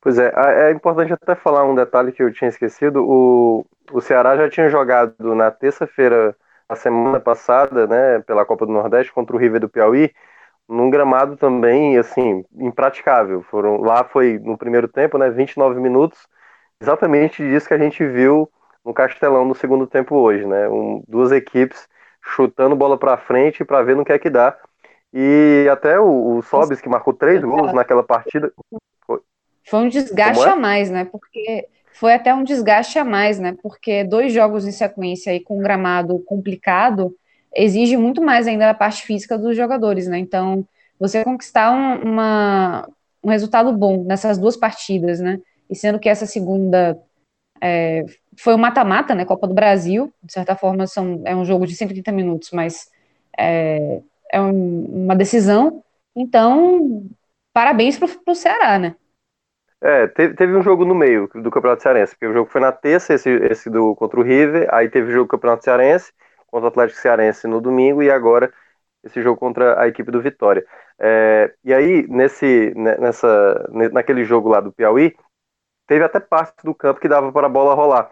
[0.00, 0.32] Pois é,
[0.68, 3.04] é importante até falar um detalhe que eu tinha esquecido.
[3.04, 6.36] O, o Ceará já tinha jogado na terça-feira,
[6.68, 10.12] a semana passada, né, pela Copa do Nordeste, contra o River do Piauí,
[10.68, 13.42] num gramado também, assim, impraticável.
[13.42, 16.26] Foram, lá foi no primeiro tempo, né, 29 minutos,
[16.80, 18.50] exatamente disso que a gente viu
[18.84, 21.88] no Castelão no segundo tempo hoje, né, um, duas equipes
[22.22, 24.56] chutando bola para frente para ver no que é que dá.
[25.12, 28.52] E até o, o Sobis, que marcou três gols naquela partida,
[29.66, 30.50] foi um desgaste é?
[30.50, 31.04] a mais, né?
[31.04, 33.56] Porque foi até um desgaste a mais, né?
[33.62, 37.16] Porque dois jogos em sequência aí com um gramado complicado
[37.54, 40.18] exige muito mais ainda da parte física dos jogadores, né?
[40.18, 40.66] Então,
[41.00, 42.86] você conquistar um, uma,
[43.24, 45.40] um resultado bom nessas duas partidas, né?
[45.70, 46.98] E sendo que essa segunda
[47.62, 48.04] é,
[48.38, 49.24] foi um mata-mata, né?
[49.24, 52.90] Copa do Brasil, de certa forma são, é um jogo de 130 minutos, mas
[53.38, 55.82] é, é um, uma decisão.
[56.14, 57.06] Então,
[57.54, 58.96] parabéns para o Ceará, né?
[59.80, 62.72] É, teve, teve, um jogo no meio do Campeonato Cearense, porque o jogo foi na
[62.72, 66.12] terça, esse, esse do contra o River, aí teve o jogo do Campeonato Cearense
[66.46, 68.52] contra o Atlético Cearense no domingo e agora
[69.04, 70.66] esse jogo contra a equipe do Vitória.
[70.98, 75.14] É, e aí, nesse, né, nessa, naquele jogo lá do Piauí,
[75.86, 78.10] teve até parte do campo que dava para a bola rolar.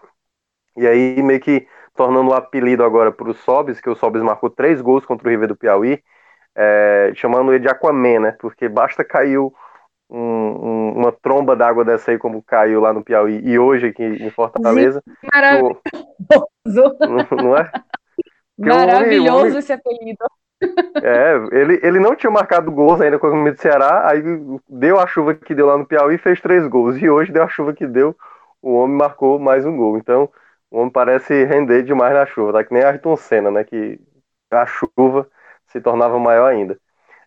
[0.76, 4.50] E aí, meio que tornando o apelido agora para o Sobis, que o Sobis marcou
[4.50, 6.02] três gols contra o River do Piauí,
[6.54, 8.36] é, chamando ele de Aquaman, né?
[8.40, 9.38] Porque basta cair
[10.10, 14.04] um, um, uma tromba d'água dessa aí, como caiu lá no Piauí e hoje aqui
[14.04, 15.02] em Fortaleza.
[15.34, 15.80] Maravilhoso!
[16.66, 17.70] Não, não é?
[18.58, 20.24] Maravilhoso homem, homem, esse apelido.
[21.02, 24.22] É, ele, ele não tinha marcado gols ainda com o time do Ceará, aí
[24.68, 26.96] deu a chuva que deu lá no Piauí e fez três gols.
[26.96, 28.16] E hoje deu a chuva que deu,
[28.62, 29.98] o homem marcou mais um gol.
[29.98, 30.30] Então,
[30.70, 33.64] o homem parece render demais na chuva, tá que nem Ayrton Senna, né?
[33.64, 34.00] Que
[34.50, 35.28] a chuva
[35.66, 36.78] se tornava maior ainda.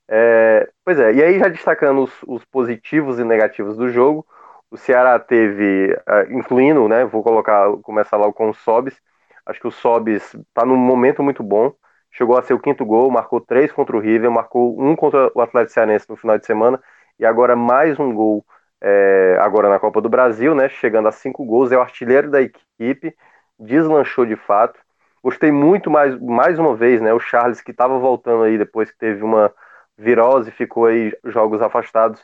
[0.10, 4.26] É, pois é, e aí já destacando os, os, positivos e negativos do jogo,
[4.72, 8.98] o Ceará teve, uh, incluindo, né, vou colocar, começar logo com o Sobis,
[9.46, 11.74] acho que o Sobis está num momento muito bom,
[12.12, 15.41] chegou a ser o quinto gol, marcou três contra o River, marcou um contra o
[15.41, 16.82] Atlético Cearense no final de semana,
[17.20, 18.46] e agora mais um gol
[18.82, 22.41] é, agora na Copa do Brasil, né, chegando a cinco gols, é o artilheiro da
[22.41, 23.13] equipe,
[23.60, 24.80] deslanchou de fato,
[25.22, 28.98] gostei muito mais, mais uma vez, né, o Charles que estava voltando aí depois que
[28.98, 29.54] teve uma
[29.98, 32.22] Virose ficou aí jogos afastados.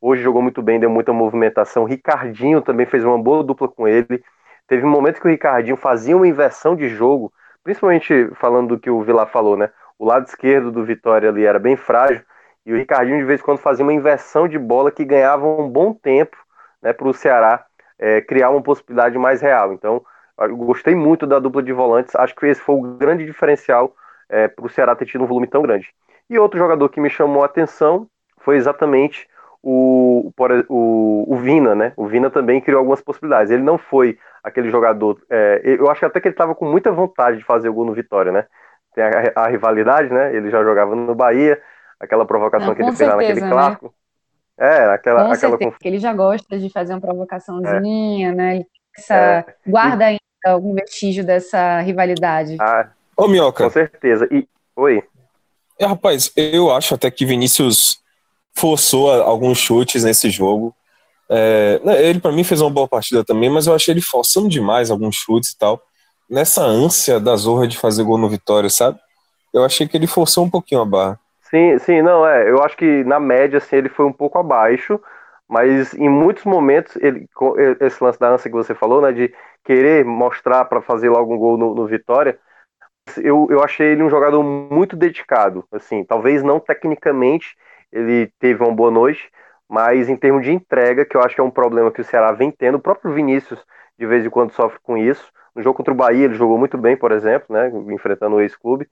[0.00, 1.84] Hoje jogou muito bem, deu muita movimentação.
[1.84, 4.24] Ricardinho também fez uma boa dupla com ele.
[4.66, 8.88] Teve um momento que o Ricardinho fazia uma inversão de jogo, principalmente falando do que
[8.88, 9.70] o Vila falou, né?
[9.98, 12.22] O lado esquerdo do Vitória ali era bem frágil
[12.64, 15.68] e o Ricardinho de vez em quando fazia uma inversão de bola que ganhava um
[15.68, 16.36] bom tempo
[16.80, 17.66] né, para o Ceará
[17.98, 19.72] é, criar uma possibilidade mais real.
[19.74, 20.02] Então,
[20.38, 22.14] eu gostei muito da dupla de volantes.
[22.16, 23.94] Acho que esse foi o grande diferencial
[24.28, 25.92] é, para o Ceará ter tido um volume tão grande.
[26.30, 28.06] E outro jogador que me chamou a atenção
[28.38, 29.28] foi exatamente
[29.62, 30.32] o,
[30.68, 31.92] o, o Vina, né?
[31.96, 33.50] O Vina também criou algumas possibilidades.
[33.50, 35.20] Ele não foi aquele jogador.
[35.28, 37.92] É, eu acho até que ele estava com muita vontade de fazer o gol no
[37.92, 38.46] Vitória, né?
[38.94, 40.34] Tem a, a rivalidade, né?
[40.34, 41.60] Ele já jogava no Bahia,
[41.98, 43.50] aquela provocação não, que ele certeza, fez naquele né?
[43.50, 43.94] clássico.
[44.56, 45.24] É, aquela.
[45.24, 48.32] Com aquela certeza, ele já gosta de fazer uma provocaçãozinha, é.
[48.32, 48.64] né?
[48.96, 49.44] Essa, é.
[49.66, 52.56] Guarda ainda algum vestígio dessa rivalidade.
[52.60, 53.64] Ah, Ô, Minhoca.
[53.64, 54.26] Com certeza.
[54.30, 55.02] E, oi.
[55.80, 58.00] É, rapaz, eu acho até que Vinícius
[58.54, 60.74] forçou alguns chutes nesse jogo.
[61.26, 64.46] É, né, ele, para mim, fez uma boa partida também, mas eu achei ele forçando
[64.46, 65.80] demais alguns chutes e tal.
[66.28, 68.98] Nessa ânsia da Zorra de fazer gol no Vitória, sabe?
[69.54, 71.18] Eu achei que ele forçou um pouquinho a barra.
[71.48, 72.50] Sim, sim, não, é.
[72.50, 75.00] Eu acho que na média, assim, ele foi um pouco abaixo,
[75.48, 77.26] mas em muitos momentos, ele,
[77.80, 79.32] esse lance da ânsia que você falou, né, de
[79.64, 82.38] querer mostrar para fazer logo um gol no, no Vitória,
[83.18, 85.64] eu, eu achei ele um jogador muito dedicado.
[85.72, 87.56] Assim, talvez não tecnicamente
[87.92, 89.30] ele teve uma boa noite,
[89.68, 92.32] mas em termos de entrega, que eu acho que é um problema que o Ceará
[92.32, 93.64] vem tendo, o próprio Vinícius
[93.98, 95.30] de vez em quando sofre com isso.
[95.54, 98.88] No jogo contra o Bahia ele jogou muito bem, por exemplo, né, enfrentando o ex-clube,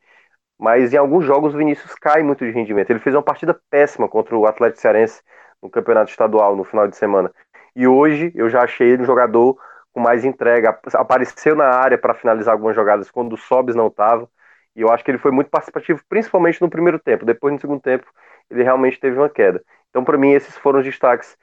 [0.59, 2.91] mas em alguns jogos o Vinícius cai muito de rendimento.
[2.91, 5.23] Ele fez uma partida péssima contra o Atlético Cearense
[5.63, 7.33] no Campeonato Estadual no final de semana.
[7.75, 9.57] E hoje eu já achei ele um jogador
[9.93, 14.29] com mais entrega, apareceu na área para finalizar algumas jogadas quando o Sobis não estava,
[14.77, 17.25] e eu acho que ele foi muito participativo, principalmente no primeiro tempo.
[17.25, 18.07] Depois, no segundo tempo,
[18.49, 19.63] ele realmente teve uma queda.
[19.91, 21.37] Então, para mim, esses foram os destaques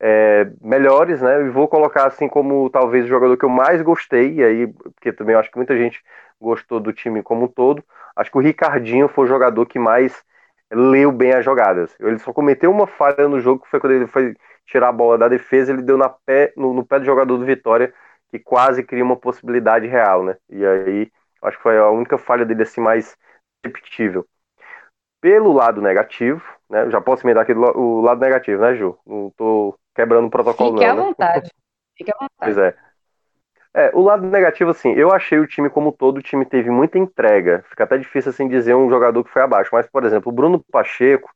[0.00, 1.42] é, melhores, né?
[1.42, 5.12] E vou colocar assim como talvez o jogador que eu mais gostei, e aí, porque
[5.12, 6.02] também acho que muita gente
[6.40, 7.84] gostou do time como um todo.
[8.16, 10.24] Acho que o Ricardinho foi o jogador que mais
[10.72, 11.94] leu bem as jogadas.
[12.00, 14.34] Ele só cometeu uma falha no jogo, que foi quando ele foi
[14.70, 17.44] tirar a bola da defesa, ele deu na pé, no, no pé do jogador do
[17.44, 17.92] Vitória,
[18.30, 20.36] que quase cria uma possibilidade real, né?
[20.48, 21.10] E aí
[21.42, 23.16] Acho que foi a única falha dele assim mais
[23.64, 24.26] repetível.
[25.20, 26.90] Pelo lado negativo, né?
[26.90, 28.98] Já posso emendar aqui o lado negativo, né, Ju?
[29.06, 30.94] Não tô quebrando o protocolo Fique não.
[30.94, 31.44] Fique à vontade.
[31.44, 31.50] Né?
[31.96, 32.36] Fique à vontade.
[32.38, 32.74] Pois é.
[33.72, 36.98] É, o lado negativo, assim, eu achei o time como todo, o time teve muita
[36.98, 37.64] entrega.
[37.68, 39.70] Fica até difícil, assim, dizer um jogador que foi abaixo.
[39.72, 41.30] Mas, por exemplo, o Bruno Pacheco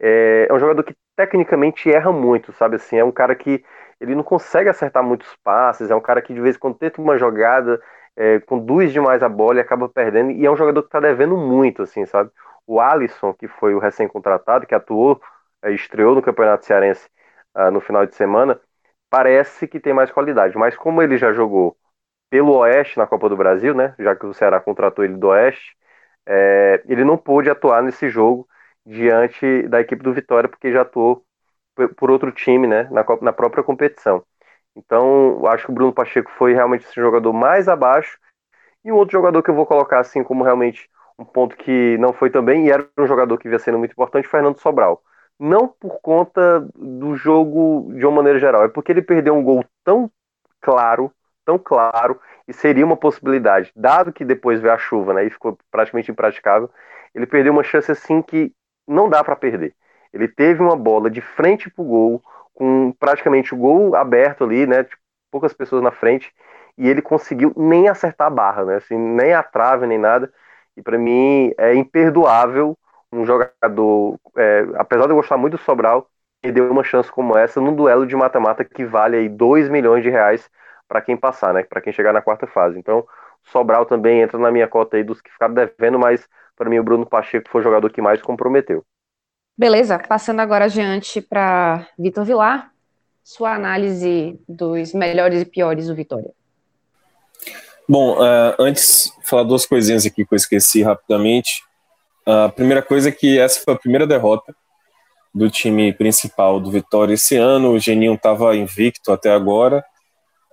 [0.00, 2.96] é, é um jogador que tecnicamente erra muito, sabe assim?
[2.98, 3.64] É um cara que
[4.00, 7.00] ele não consegue acertar muitos passes, é um cara que de vez em quando tenta
[7.00, 7.80] uma jogada,
[8.16, 10.30] é, conduz demais a bola e acaba perdendo.
[10.32, 12.30] E é um jogador que tá devendo muito, assim, sabe?
[12.66, 15.20] O Alisson, que foi o recém-contratado, que atuou,
[15.62, 17.08] é, estreou no Campeonato Cearense
[17.56, 18.60] uh, no final de semana,
[19.10, 20.56] parece que tem mais qualidade.
[20.58, 21.76] Mas como ele já jogou
[22.30, 23.94] pelo Oeste na Copa do Brasil, né?
[23.98, 25.76] Já que o Ceará contratou ele do Oeste,
[26.26, 28.48] é, ele não pôde atuar nesse jogo
[28.86, 31.24] diante da equipe do Vitória, porque já atuou
[31.96, 32.84] por outro time, né?
[32.84, 34.24] Na, na própria competição.
[34.74, 38.18] Então, acho que o Bruno Pacheco foi realmente esse jogador mais abaixo.
[38.84, 42.12] E um outro jogador que eu vou colocar assim como realmente um ponto que não
[42.12, 45.02] foi também, e era um jogador que vinha sendo muito importante, Fernando Sobral
[45.38, 49.64] não por conta do jogo de uma maneira geral, é porque ele perdeu um gol
[49.84, 50.10] tão
[50.60, 51.12] claro,
[51.44, 55.58] tão claro, e seria uma possibilidade, dado que depois veio a chuva, né, e ficou
[55.70, 56.70] praticamente impraticável,
[57.14, 58.52] ele perdeu uma chance assim que
[58.86, 59.74] não dá para perder.
[60.12, 62.22] Ele teve uma bola de frente pro gol,
[62.54, 66.32] com praticamente o gol aberto ali, né, tipo, poucas pessoas na frente,
[66.78, 70.32] e ele conseguiu nem acertar a barra, né, assim, nem a trave, nem nada,
[70.76, 72.76] e para mim é imperdoável
[73.12, 76.08] um jogador, é, apesar de eu gostar muito do Sobral,
[76.52, 80.10] deu uma chance como essa num duelo de mata-mata que vale aí 2 milhões de
[80.10, 80.48] reais
[80.88, 81.64] para quem passar, né?
[81.64, 82.78] Para quem chegar na quarta fase.
[82.78, 83.06] Então,
[83.52, 86.26] Sobral também entra na minha cota aí dos que ficaram devendo, mas
[86.56, 88.84] para mim o Bruno Pacheco foi o jogador que mais comprometeu.
[89.56, 92.70] Beleza, passando agora adiante para Vitor Vilar,
[93.24, 96.30] sua análise dos melhores e piores do Vitória.
[97.88, 101.62] Bom, uh, antes, falar duas coisinhas aqui que eu esqueci rapidamente.
[102.26, 104.54] A primeira coisa é que essa foi a primeira derrota
[105.32, 107.72] do time principal do Vitória esse ano.
[107.72, 109.84] O Geninho estava invicto até agora.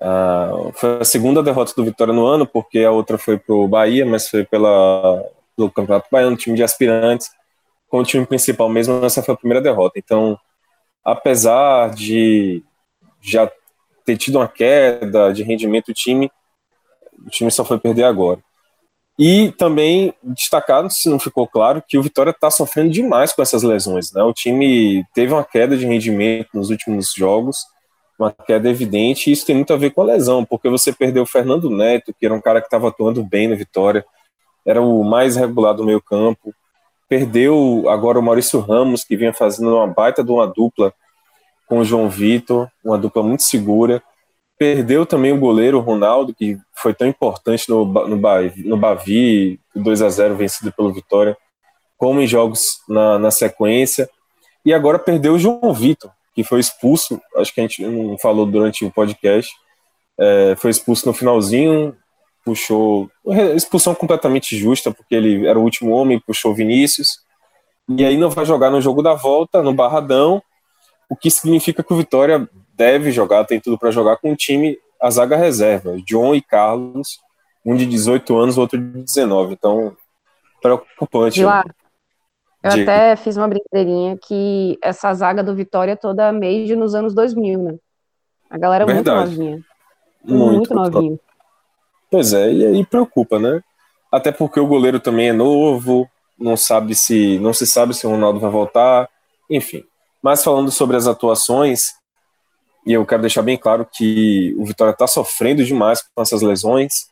[0.04, 3.70] Uh, foi a segunda derrota do Vitória no ano, porque a outra foi para o
[3.70, 5.24] Bahia, mas foi pela,
[5.56, 7.32] pelo Campeonato Baiano, time de aspirantes.
[7.88, 9.97] Com o time principal mesmo, essa foi a primeira derrota.
[9.97, 10.38] Então,
[11.06, 12.62] apesar de
[13.22, 13.49] já
[14.04, 16.30] ter tido uma queda de rendimento do time,
[17.26, 18.41] o time só foi perder agora.
[19.18, 23.64] E também destacado, se não ficou claro, que o Vitória está sofrendo demais com essas
[23.64, 24.12] lesões.
[24.12, 24.22] Né?
[24.24, 27.58] O time teve uma queda de rendimento nos últimos jogos,
[28.24, 31.24] uma queda evidente, e isso tem muito a ver com a lesão, porque você perdeu
[31.24, 34.05] o Fernando Neto, que era um cara que estava atuando bem no Vitória,
[34.65, 36.53] era o mais regular do meio campo,
[37.07, 40.93] perdeu agora o Maurício Ramos, que vinha fazendo uma baita de uma dupla
[41.67, 44.01] com o João Vitor, uma dupla muito segura,
[44.57, 50.09] Perdeu também o goleiro Ronaldo, que foi tão importante no, no, no Bavi, 2 a
[50.09, 51.36] 0 vencido pelo Vitória,
[51.97, 54.09] como em jogos na, na sequência.
[54.63, 58.45] E agora perdeu o João Vitor, que foi expulso, acho que a gente não falou
[58.45, 59.51] durante o podcast,
[60.19, 61.95] é, foi expulso no finalzinho,
[62.43, 63.09] puxou.
[63.55, 67.19] Expulsão completamente justa, porque ele era o último homem, puxou Vinícius.
[67.89, 70.41] E aí não vai jogar no jogo da volta, no Barradão,
[71.09, 74.77] o que significa que o Vitória deve jogar, tem tudo para jogar com o time,
[75.01, 77.19] a zaga reserva, John e Carlos,
[77.65, 79.53] um de 18 anos, outro de 19.
[79.53, 79.95] Então,
[80.61, 81.43] preocupante.
[81.43, 81.63] Lá,
[82.64, 82.82] eu de...
[82.84, 87.61] até fiz uma brincadeirinha que essa zaga do Vitória é toda made nos anos 2000,
[87.61, 87.76] né?
[88.49, 89.59] A galera é muito novinha.
[90.24, 91.20] Muito, muito novinha.
[92.09, 93.61] Pois é, e aí preocupa, né?
[94.11, 96.07] Até porque o goleiro também é novo,
[96.39, 99.09] não sabe se não se sabe se o Ronaldo vai voltar,
[99.49, 99.84] enfim.
[100.22, 101.93] Mas falando sobre as atuações,
[102.86, 107.07] e eu quero deixar bem claro que o Vitória está sofrendo demais com essas lesões.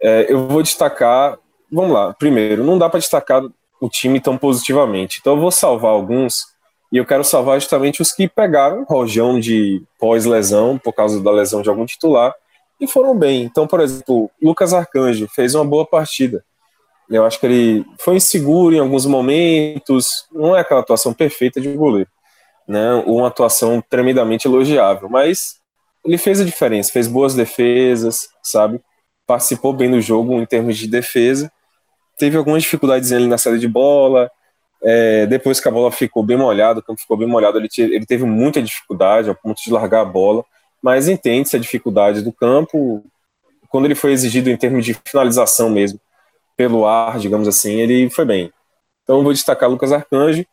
[0.00, 1.38] É, eu vou destacar,
[1.70, 3.42] vamos lá, primeiro, não dá para destacar
[3.80, 6.44] o time tão positivamente, então eu vou salvar alguns,
[6.92, 11.62] e eu quero salvar justamente os que pegaram rojão de pós-lesão, por causa da lesão
[11.62, 12.34] de algum titular,
[12.80, 13.42] e foram bem.
[13.42, 16.44] Então, por exemplo, Lucas Arcanjo fez uma boa partida.
[17.08, 21.72] Eu acho que ele foi inseguro em alguns momentos, não é aquela atuação perfeita de
[21.72, 22.08] goleiro
[22.66, 25.60] né, uma atuação tremendamente elogiável, mas
[26.04, 28.80] ele fez a diferença, fez boas defesas, sabe?
[29.26, 31.50] Participou bem do jogo em termos de defesa.
[32.16, 34.30] Teve algumas dificuldades ali na saída de bola.
[34.82, 38.06] É, depois que a bola ficou bem molhada, o campo ficou bem molhado, ele, ele
[38.06, 40.44] teve muita dificuldade ao ponto de largar a bola.
[40.82, 43.04] Mas entende-se a dificuldade do campo.
[43.68, 46.00] Quando ele foi exigido em termos de finalização mesmo,
[46.56, 48.52] pelo ar, digamos assim, ele foi bem.
[49.02, 50.44] Então vou destacar Lucas Arcanjo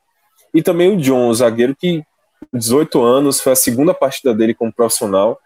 [0.54, 2.04] e também o John, o zagueiro que
[2.52, 5.40] 18 anos, foi a segunda partida dele como profissional,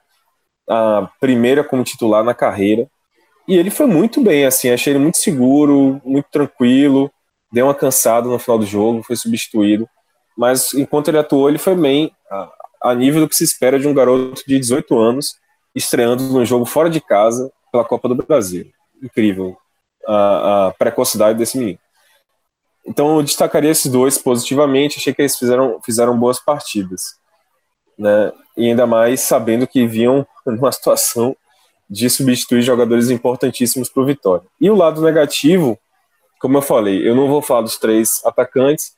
[0.70, 2.90] a primeira como titular na carreira.
[3.48, 7.12] E ele foi muito bem, assim, achei ele muito seguro, muito tranquilo,
[7.52, 9.88] deu uma cansada no final do jogo, foi substituído,
[10.38, 12.12] mas enquanto ele atuou, ele foi bem
[12.82, 15.36] a, nível do que se espera de um garoto de 18 anos
[15.74, 18.70] estreando num jogo fora de casa pela Copa do Brasil.
[19.02, 19.58] Incrível
[20.08, 21.80] a, a precocidade desse menino.
[22.86, 27.18] Então eu destacaria esses dois positivamente, achei que eles fizeram, fizeram boas partidas.
[27.98, 28.32] Né?
[28.56, 31.36] E ainda mais sabendo que vinham numa situação
[31.90, 34.48] de substituir jogadores importantíssimos para o Vitória.
[34.60, 35.78] E o lado negativo,
[36.40, 38.94] como eu falei, eu não vou falar dos três atacantes,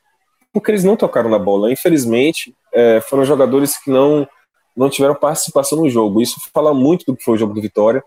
[0.52, 1.72] porque eles não tocaram na bola.
[1.72, 4.28] Infelizmente, é, foram jogadores que não,
[4.76, 6.22] não tiveram participação no jogo.
[6.22, 8.04] Isso fala muito do que foi o jogo do Vitória.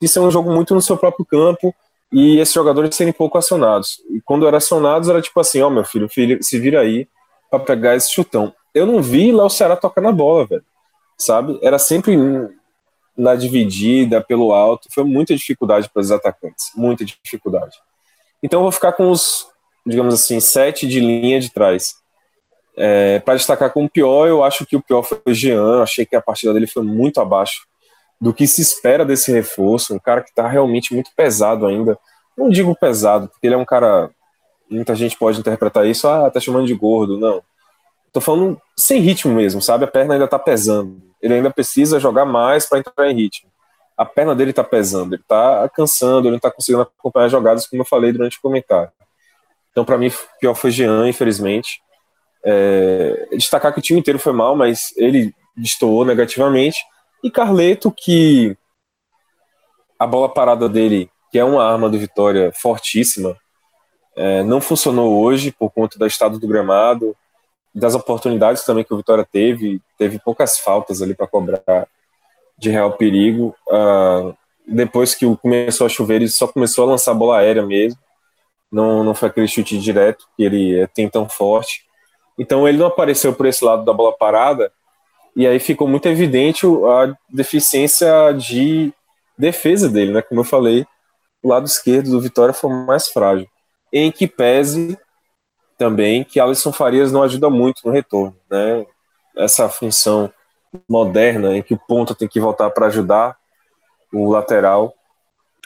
[0.00, 1.74] Isso é um jogo muito no seu próprio campo
[2.12, 4.02] e esses jogadores serem pouco acionados.
[4.10, 7.06] E quando eram acionados, era tipo assim: ó, oh, meu filho, filho, se vira aí
[7.50, 8.52] para pegar esse chutão.
[8.74, 10.64] Eu não vi lá o Ceará tocar na bola, velho.
[11.18, 11.58] Sabe?
[11.62, 12.16] Era sempre
[13.22, 17.78] na dividida, pelo alto, foi muita dificuldade para os atacantes, muita dificuldade.
[18.42, 19.46] Então eu vou ficar com os,
[19.86, 21.94] digamos assim, sete de linha de trás.
[22.76, 26.16] É, para destacar como pior, eu acho que o pior foi o Jean, achei que
[26.16, 27.66] a partida dele foi muito abaixo
[28.20, 31.98] do que se espera desse reforço, um cara que está realmente muito pesado ainda.
[32.36, 34.10] Não digo pesado, porque ele é um cara,
[34.68, 37.42] muita gente pode interpretar isso, ah, tá chamando de gordo, não.
[38.12, 39.84] Tô falando sem ritmo mesmo, sabe?
[39.84, 43.48] A perna ainda tá pesando ele ainda precisa jogar mais para entrar em ritmo.
[43.96, 47.66] A perna dele está pesando, ele está cansando, ele não está conseguindo acompanhar as jogadas,
[47.66, 48.90] como eu falei durante o comentário.
[49.70, 50.10] Então, para mim,
[50.40, 51.80] pior foi Jean, infelizmente.
[52.44, 56.78] É, destacar que o time inteiro foi mal, mas ele destoou negativamente.
[57.22, 58.56] E Carleto, que
[59.98, 63.36] a bola parada dele, que é uma arma do Vitória fortíssima,
[64.16, 67.16] é, não funcionou hoje por conta do estado do gramado,
[67.74, 71.86] das oportunidades também que o Vitória teve, teve poucas faltas ali para cobrar
[72.58, 73.54] de real perigo.
[73.68, 77.98] Uh, depois que começou a chover, ele só começou a lançar bola aérea mesmo.
[78.70, 81.84] Não, não foi aquele chute direto que ele tem tão forte.
[82.38, 84.72] Então ele não apareceu por esse lado da bola parada.
[85.34, 88.92] E aí ficou muito evidente a deficiência de
[89.36, 90.22] defesa dele, né?
[90.22, 90.86] Como eu falei,
[91.42, 93.46] o lado esquerdo do Vitória foi mais frágil.
[93.92, 94.96] Em que pese
[95.82, 98.86] também que Alisson Farias não ajuda muito no retorno, né?
[99.36, 100.32] Essa função
[100.88, 103.36] moderna em que o ponta tem que voltar para ajudar
[104.12, 104.94] o lateral,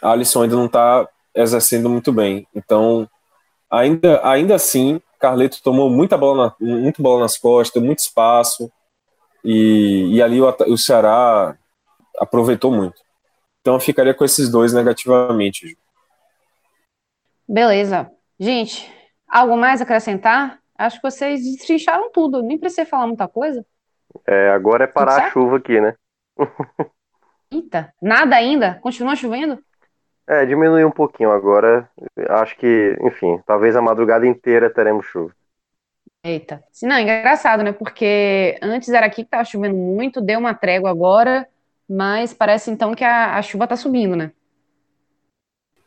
[0.03, 2.49] Alisson ainda não está exercendo muito bem.
[2.55, 3.07] Então,
[3.71, 8.73] ainda, ainda assim, Carleto tomou muita bola, na, muito bola nas costas, muito espaço,
[9.45, 11.55] e, e ali o, o Ceará
[12.19, 13.03] aproveitou muito.
[13.61, 15.77] Então, eu ficaria com esses dois negativamente.
[17.47, 18.11] Beleza.
[18.41, 18.95] Gente,
[19.29, 20.59] Algo mais acrescentar?
[20.79, 23.64] Acho que vocês destrincharam tudo, nem precisei falar muita coisa.
[24.27, 25.95] É, agora é parar a chuva aqui, né?
[27.51, 28.74] Eita, nada ainda?
[28.83, 29.59] Continua chovendo?
[30.27, 31.89] É, diminuiu um pouquinho agora.
[32.29, 35.33] Acho que, enfim, talvez a madrugada inteira teremos chuva.
[36.24, 36.62] Eita.
[36.83, 37.72] Não, engraçado, né?
[37.72, 41.47] Porque antes era aqui que tava chovendo muito, deu uma trégua agora,
[41.89, 44.33] mas parece então que a, a chuva tá subindo, né?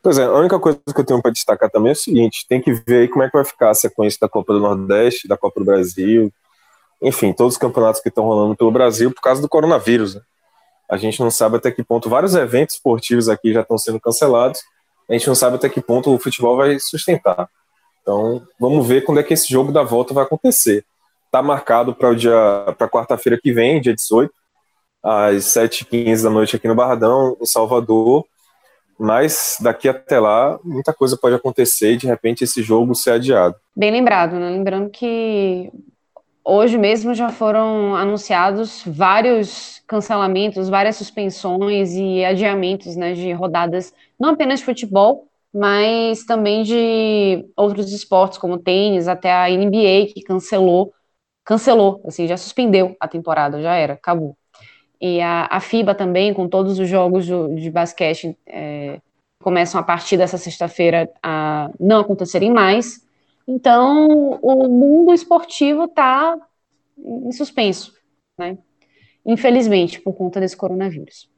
[0.09, 2.59] Pois é, a única coisa que eu tenho para destacar também é o seguinte: tem
[2.59, 5.37] que ver aí como é que vai ficar a sequência da Copa do Nordeste, da
[5.37, 6.33] Copa do Brasil,
[6.99, 10.15] enfim, todos os campeonatos que estão rolando pelo Brasil por causa do coronavírus.
[10.15, 10.21] Né?
[10.89, 14.59] A gente não sabe até que ponto vários eventos esportivos aqui já estão sendo cancelados,
[15.07, 17.47] a gente não sabe até que ponto o futebol vai sustentar.
[18.01, 20.83] Então, vamos ver quando é que esse jogo da volta vai acontecer.
[21.27, 22.33] Está marcado para o dia
[22.79, 24.33] para quarta-feira que vem, dia 18,
[25.03, 28.25] às 7h15 da noite aqui no Barradão, em Salvador.
[28.99, 33.55] Mas daqui até lá, muita coisa pode acontecer e de repente esse jogo ser adiado.
[33.73, 34.49] Bem lembrado, né?
[34.49, 35.71] Lembrando que
[36.43, 44.29] hoje mesmo já foram anunciados vários cancelamentos, várias suspensões e adiamentos né, de rodadas, não
[44.29, 50.93] apenas de futebol, mas também de outros esportes, como tênis, até a NBA, que cancelou,
[51.45, 54.37] cancelou, assim, já suspendeu a temporada, já era, acabou
[55.01, 58.99] e a, a FIBA também, com todos os jogos de, de basquete é,
[59.41, 63.07] começam a partir dessa sexta-feira a não acontecerem mais.
[63.47, 66.37] Então, o mundo esportivo está
[66.97, 67.93] em suspenso,
[68.37, 68.57] né?
[69.25, 71.29] Infelizmente, por conta desse coronavírus.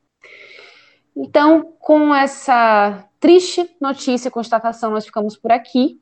[1.16, 6.00] Então, com essa triste notícia e constatação, nós ficamos por aqui.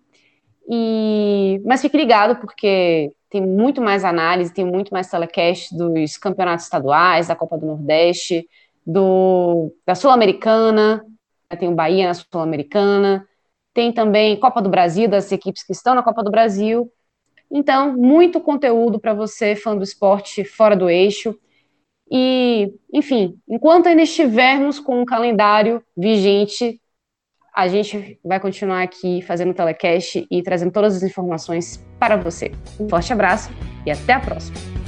[0.70, 1.62] E...
[1.66, 7.28] Mas fique ligado, porque tem muito mais análise, tem muito mais telecast dos campeonatos estaduais,
[7.28, 8.48] da Copa do Nordeste,
[8.86, 11.06] do, da Sul-Americana,
[11.50, 13.28] né, tem o Bahia na Sul-Americana,
[13.74, 16.92] tem também Copa do Brasil, das equipes que estão na Copa do Brasil.
[17.52, 21.38] Então, muito conteúdo para você, fã do esporte fora do eixo.
[22.12, 26.82] E, enfim, enquanto ainda estivermos com um calendário vigente
[27.56, 32.52] a gente vai continuar aqui fazendo telecast e trazendo todas as informações para você.
[32.80, 33.50] Um forte abraço
[33.86, 34.79] e até a próxima.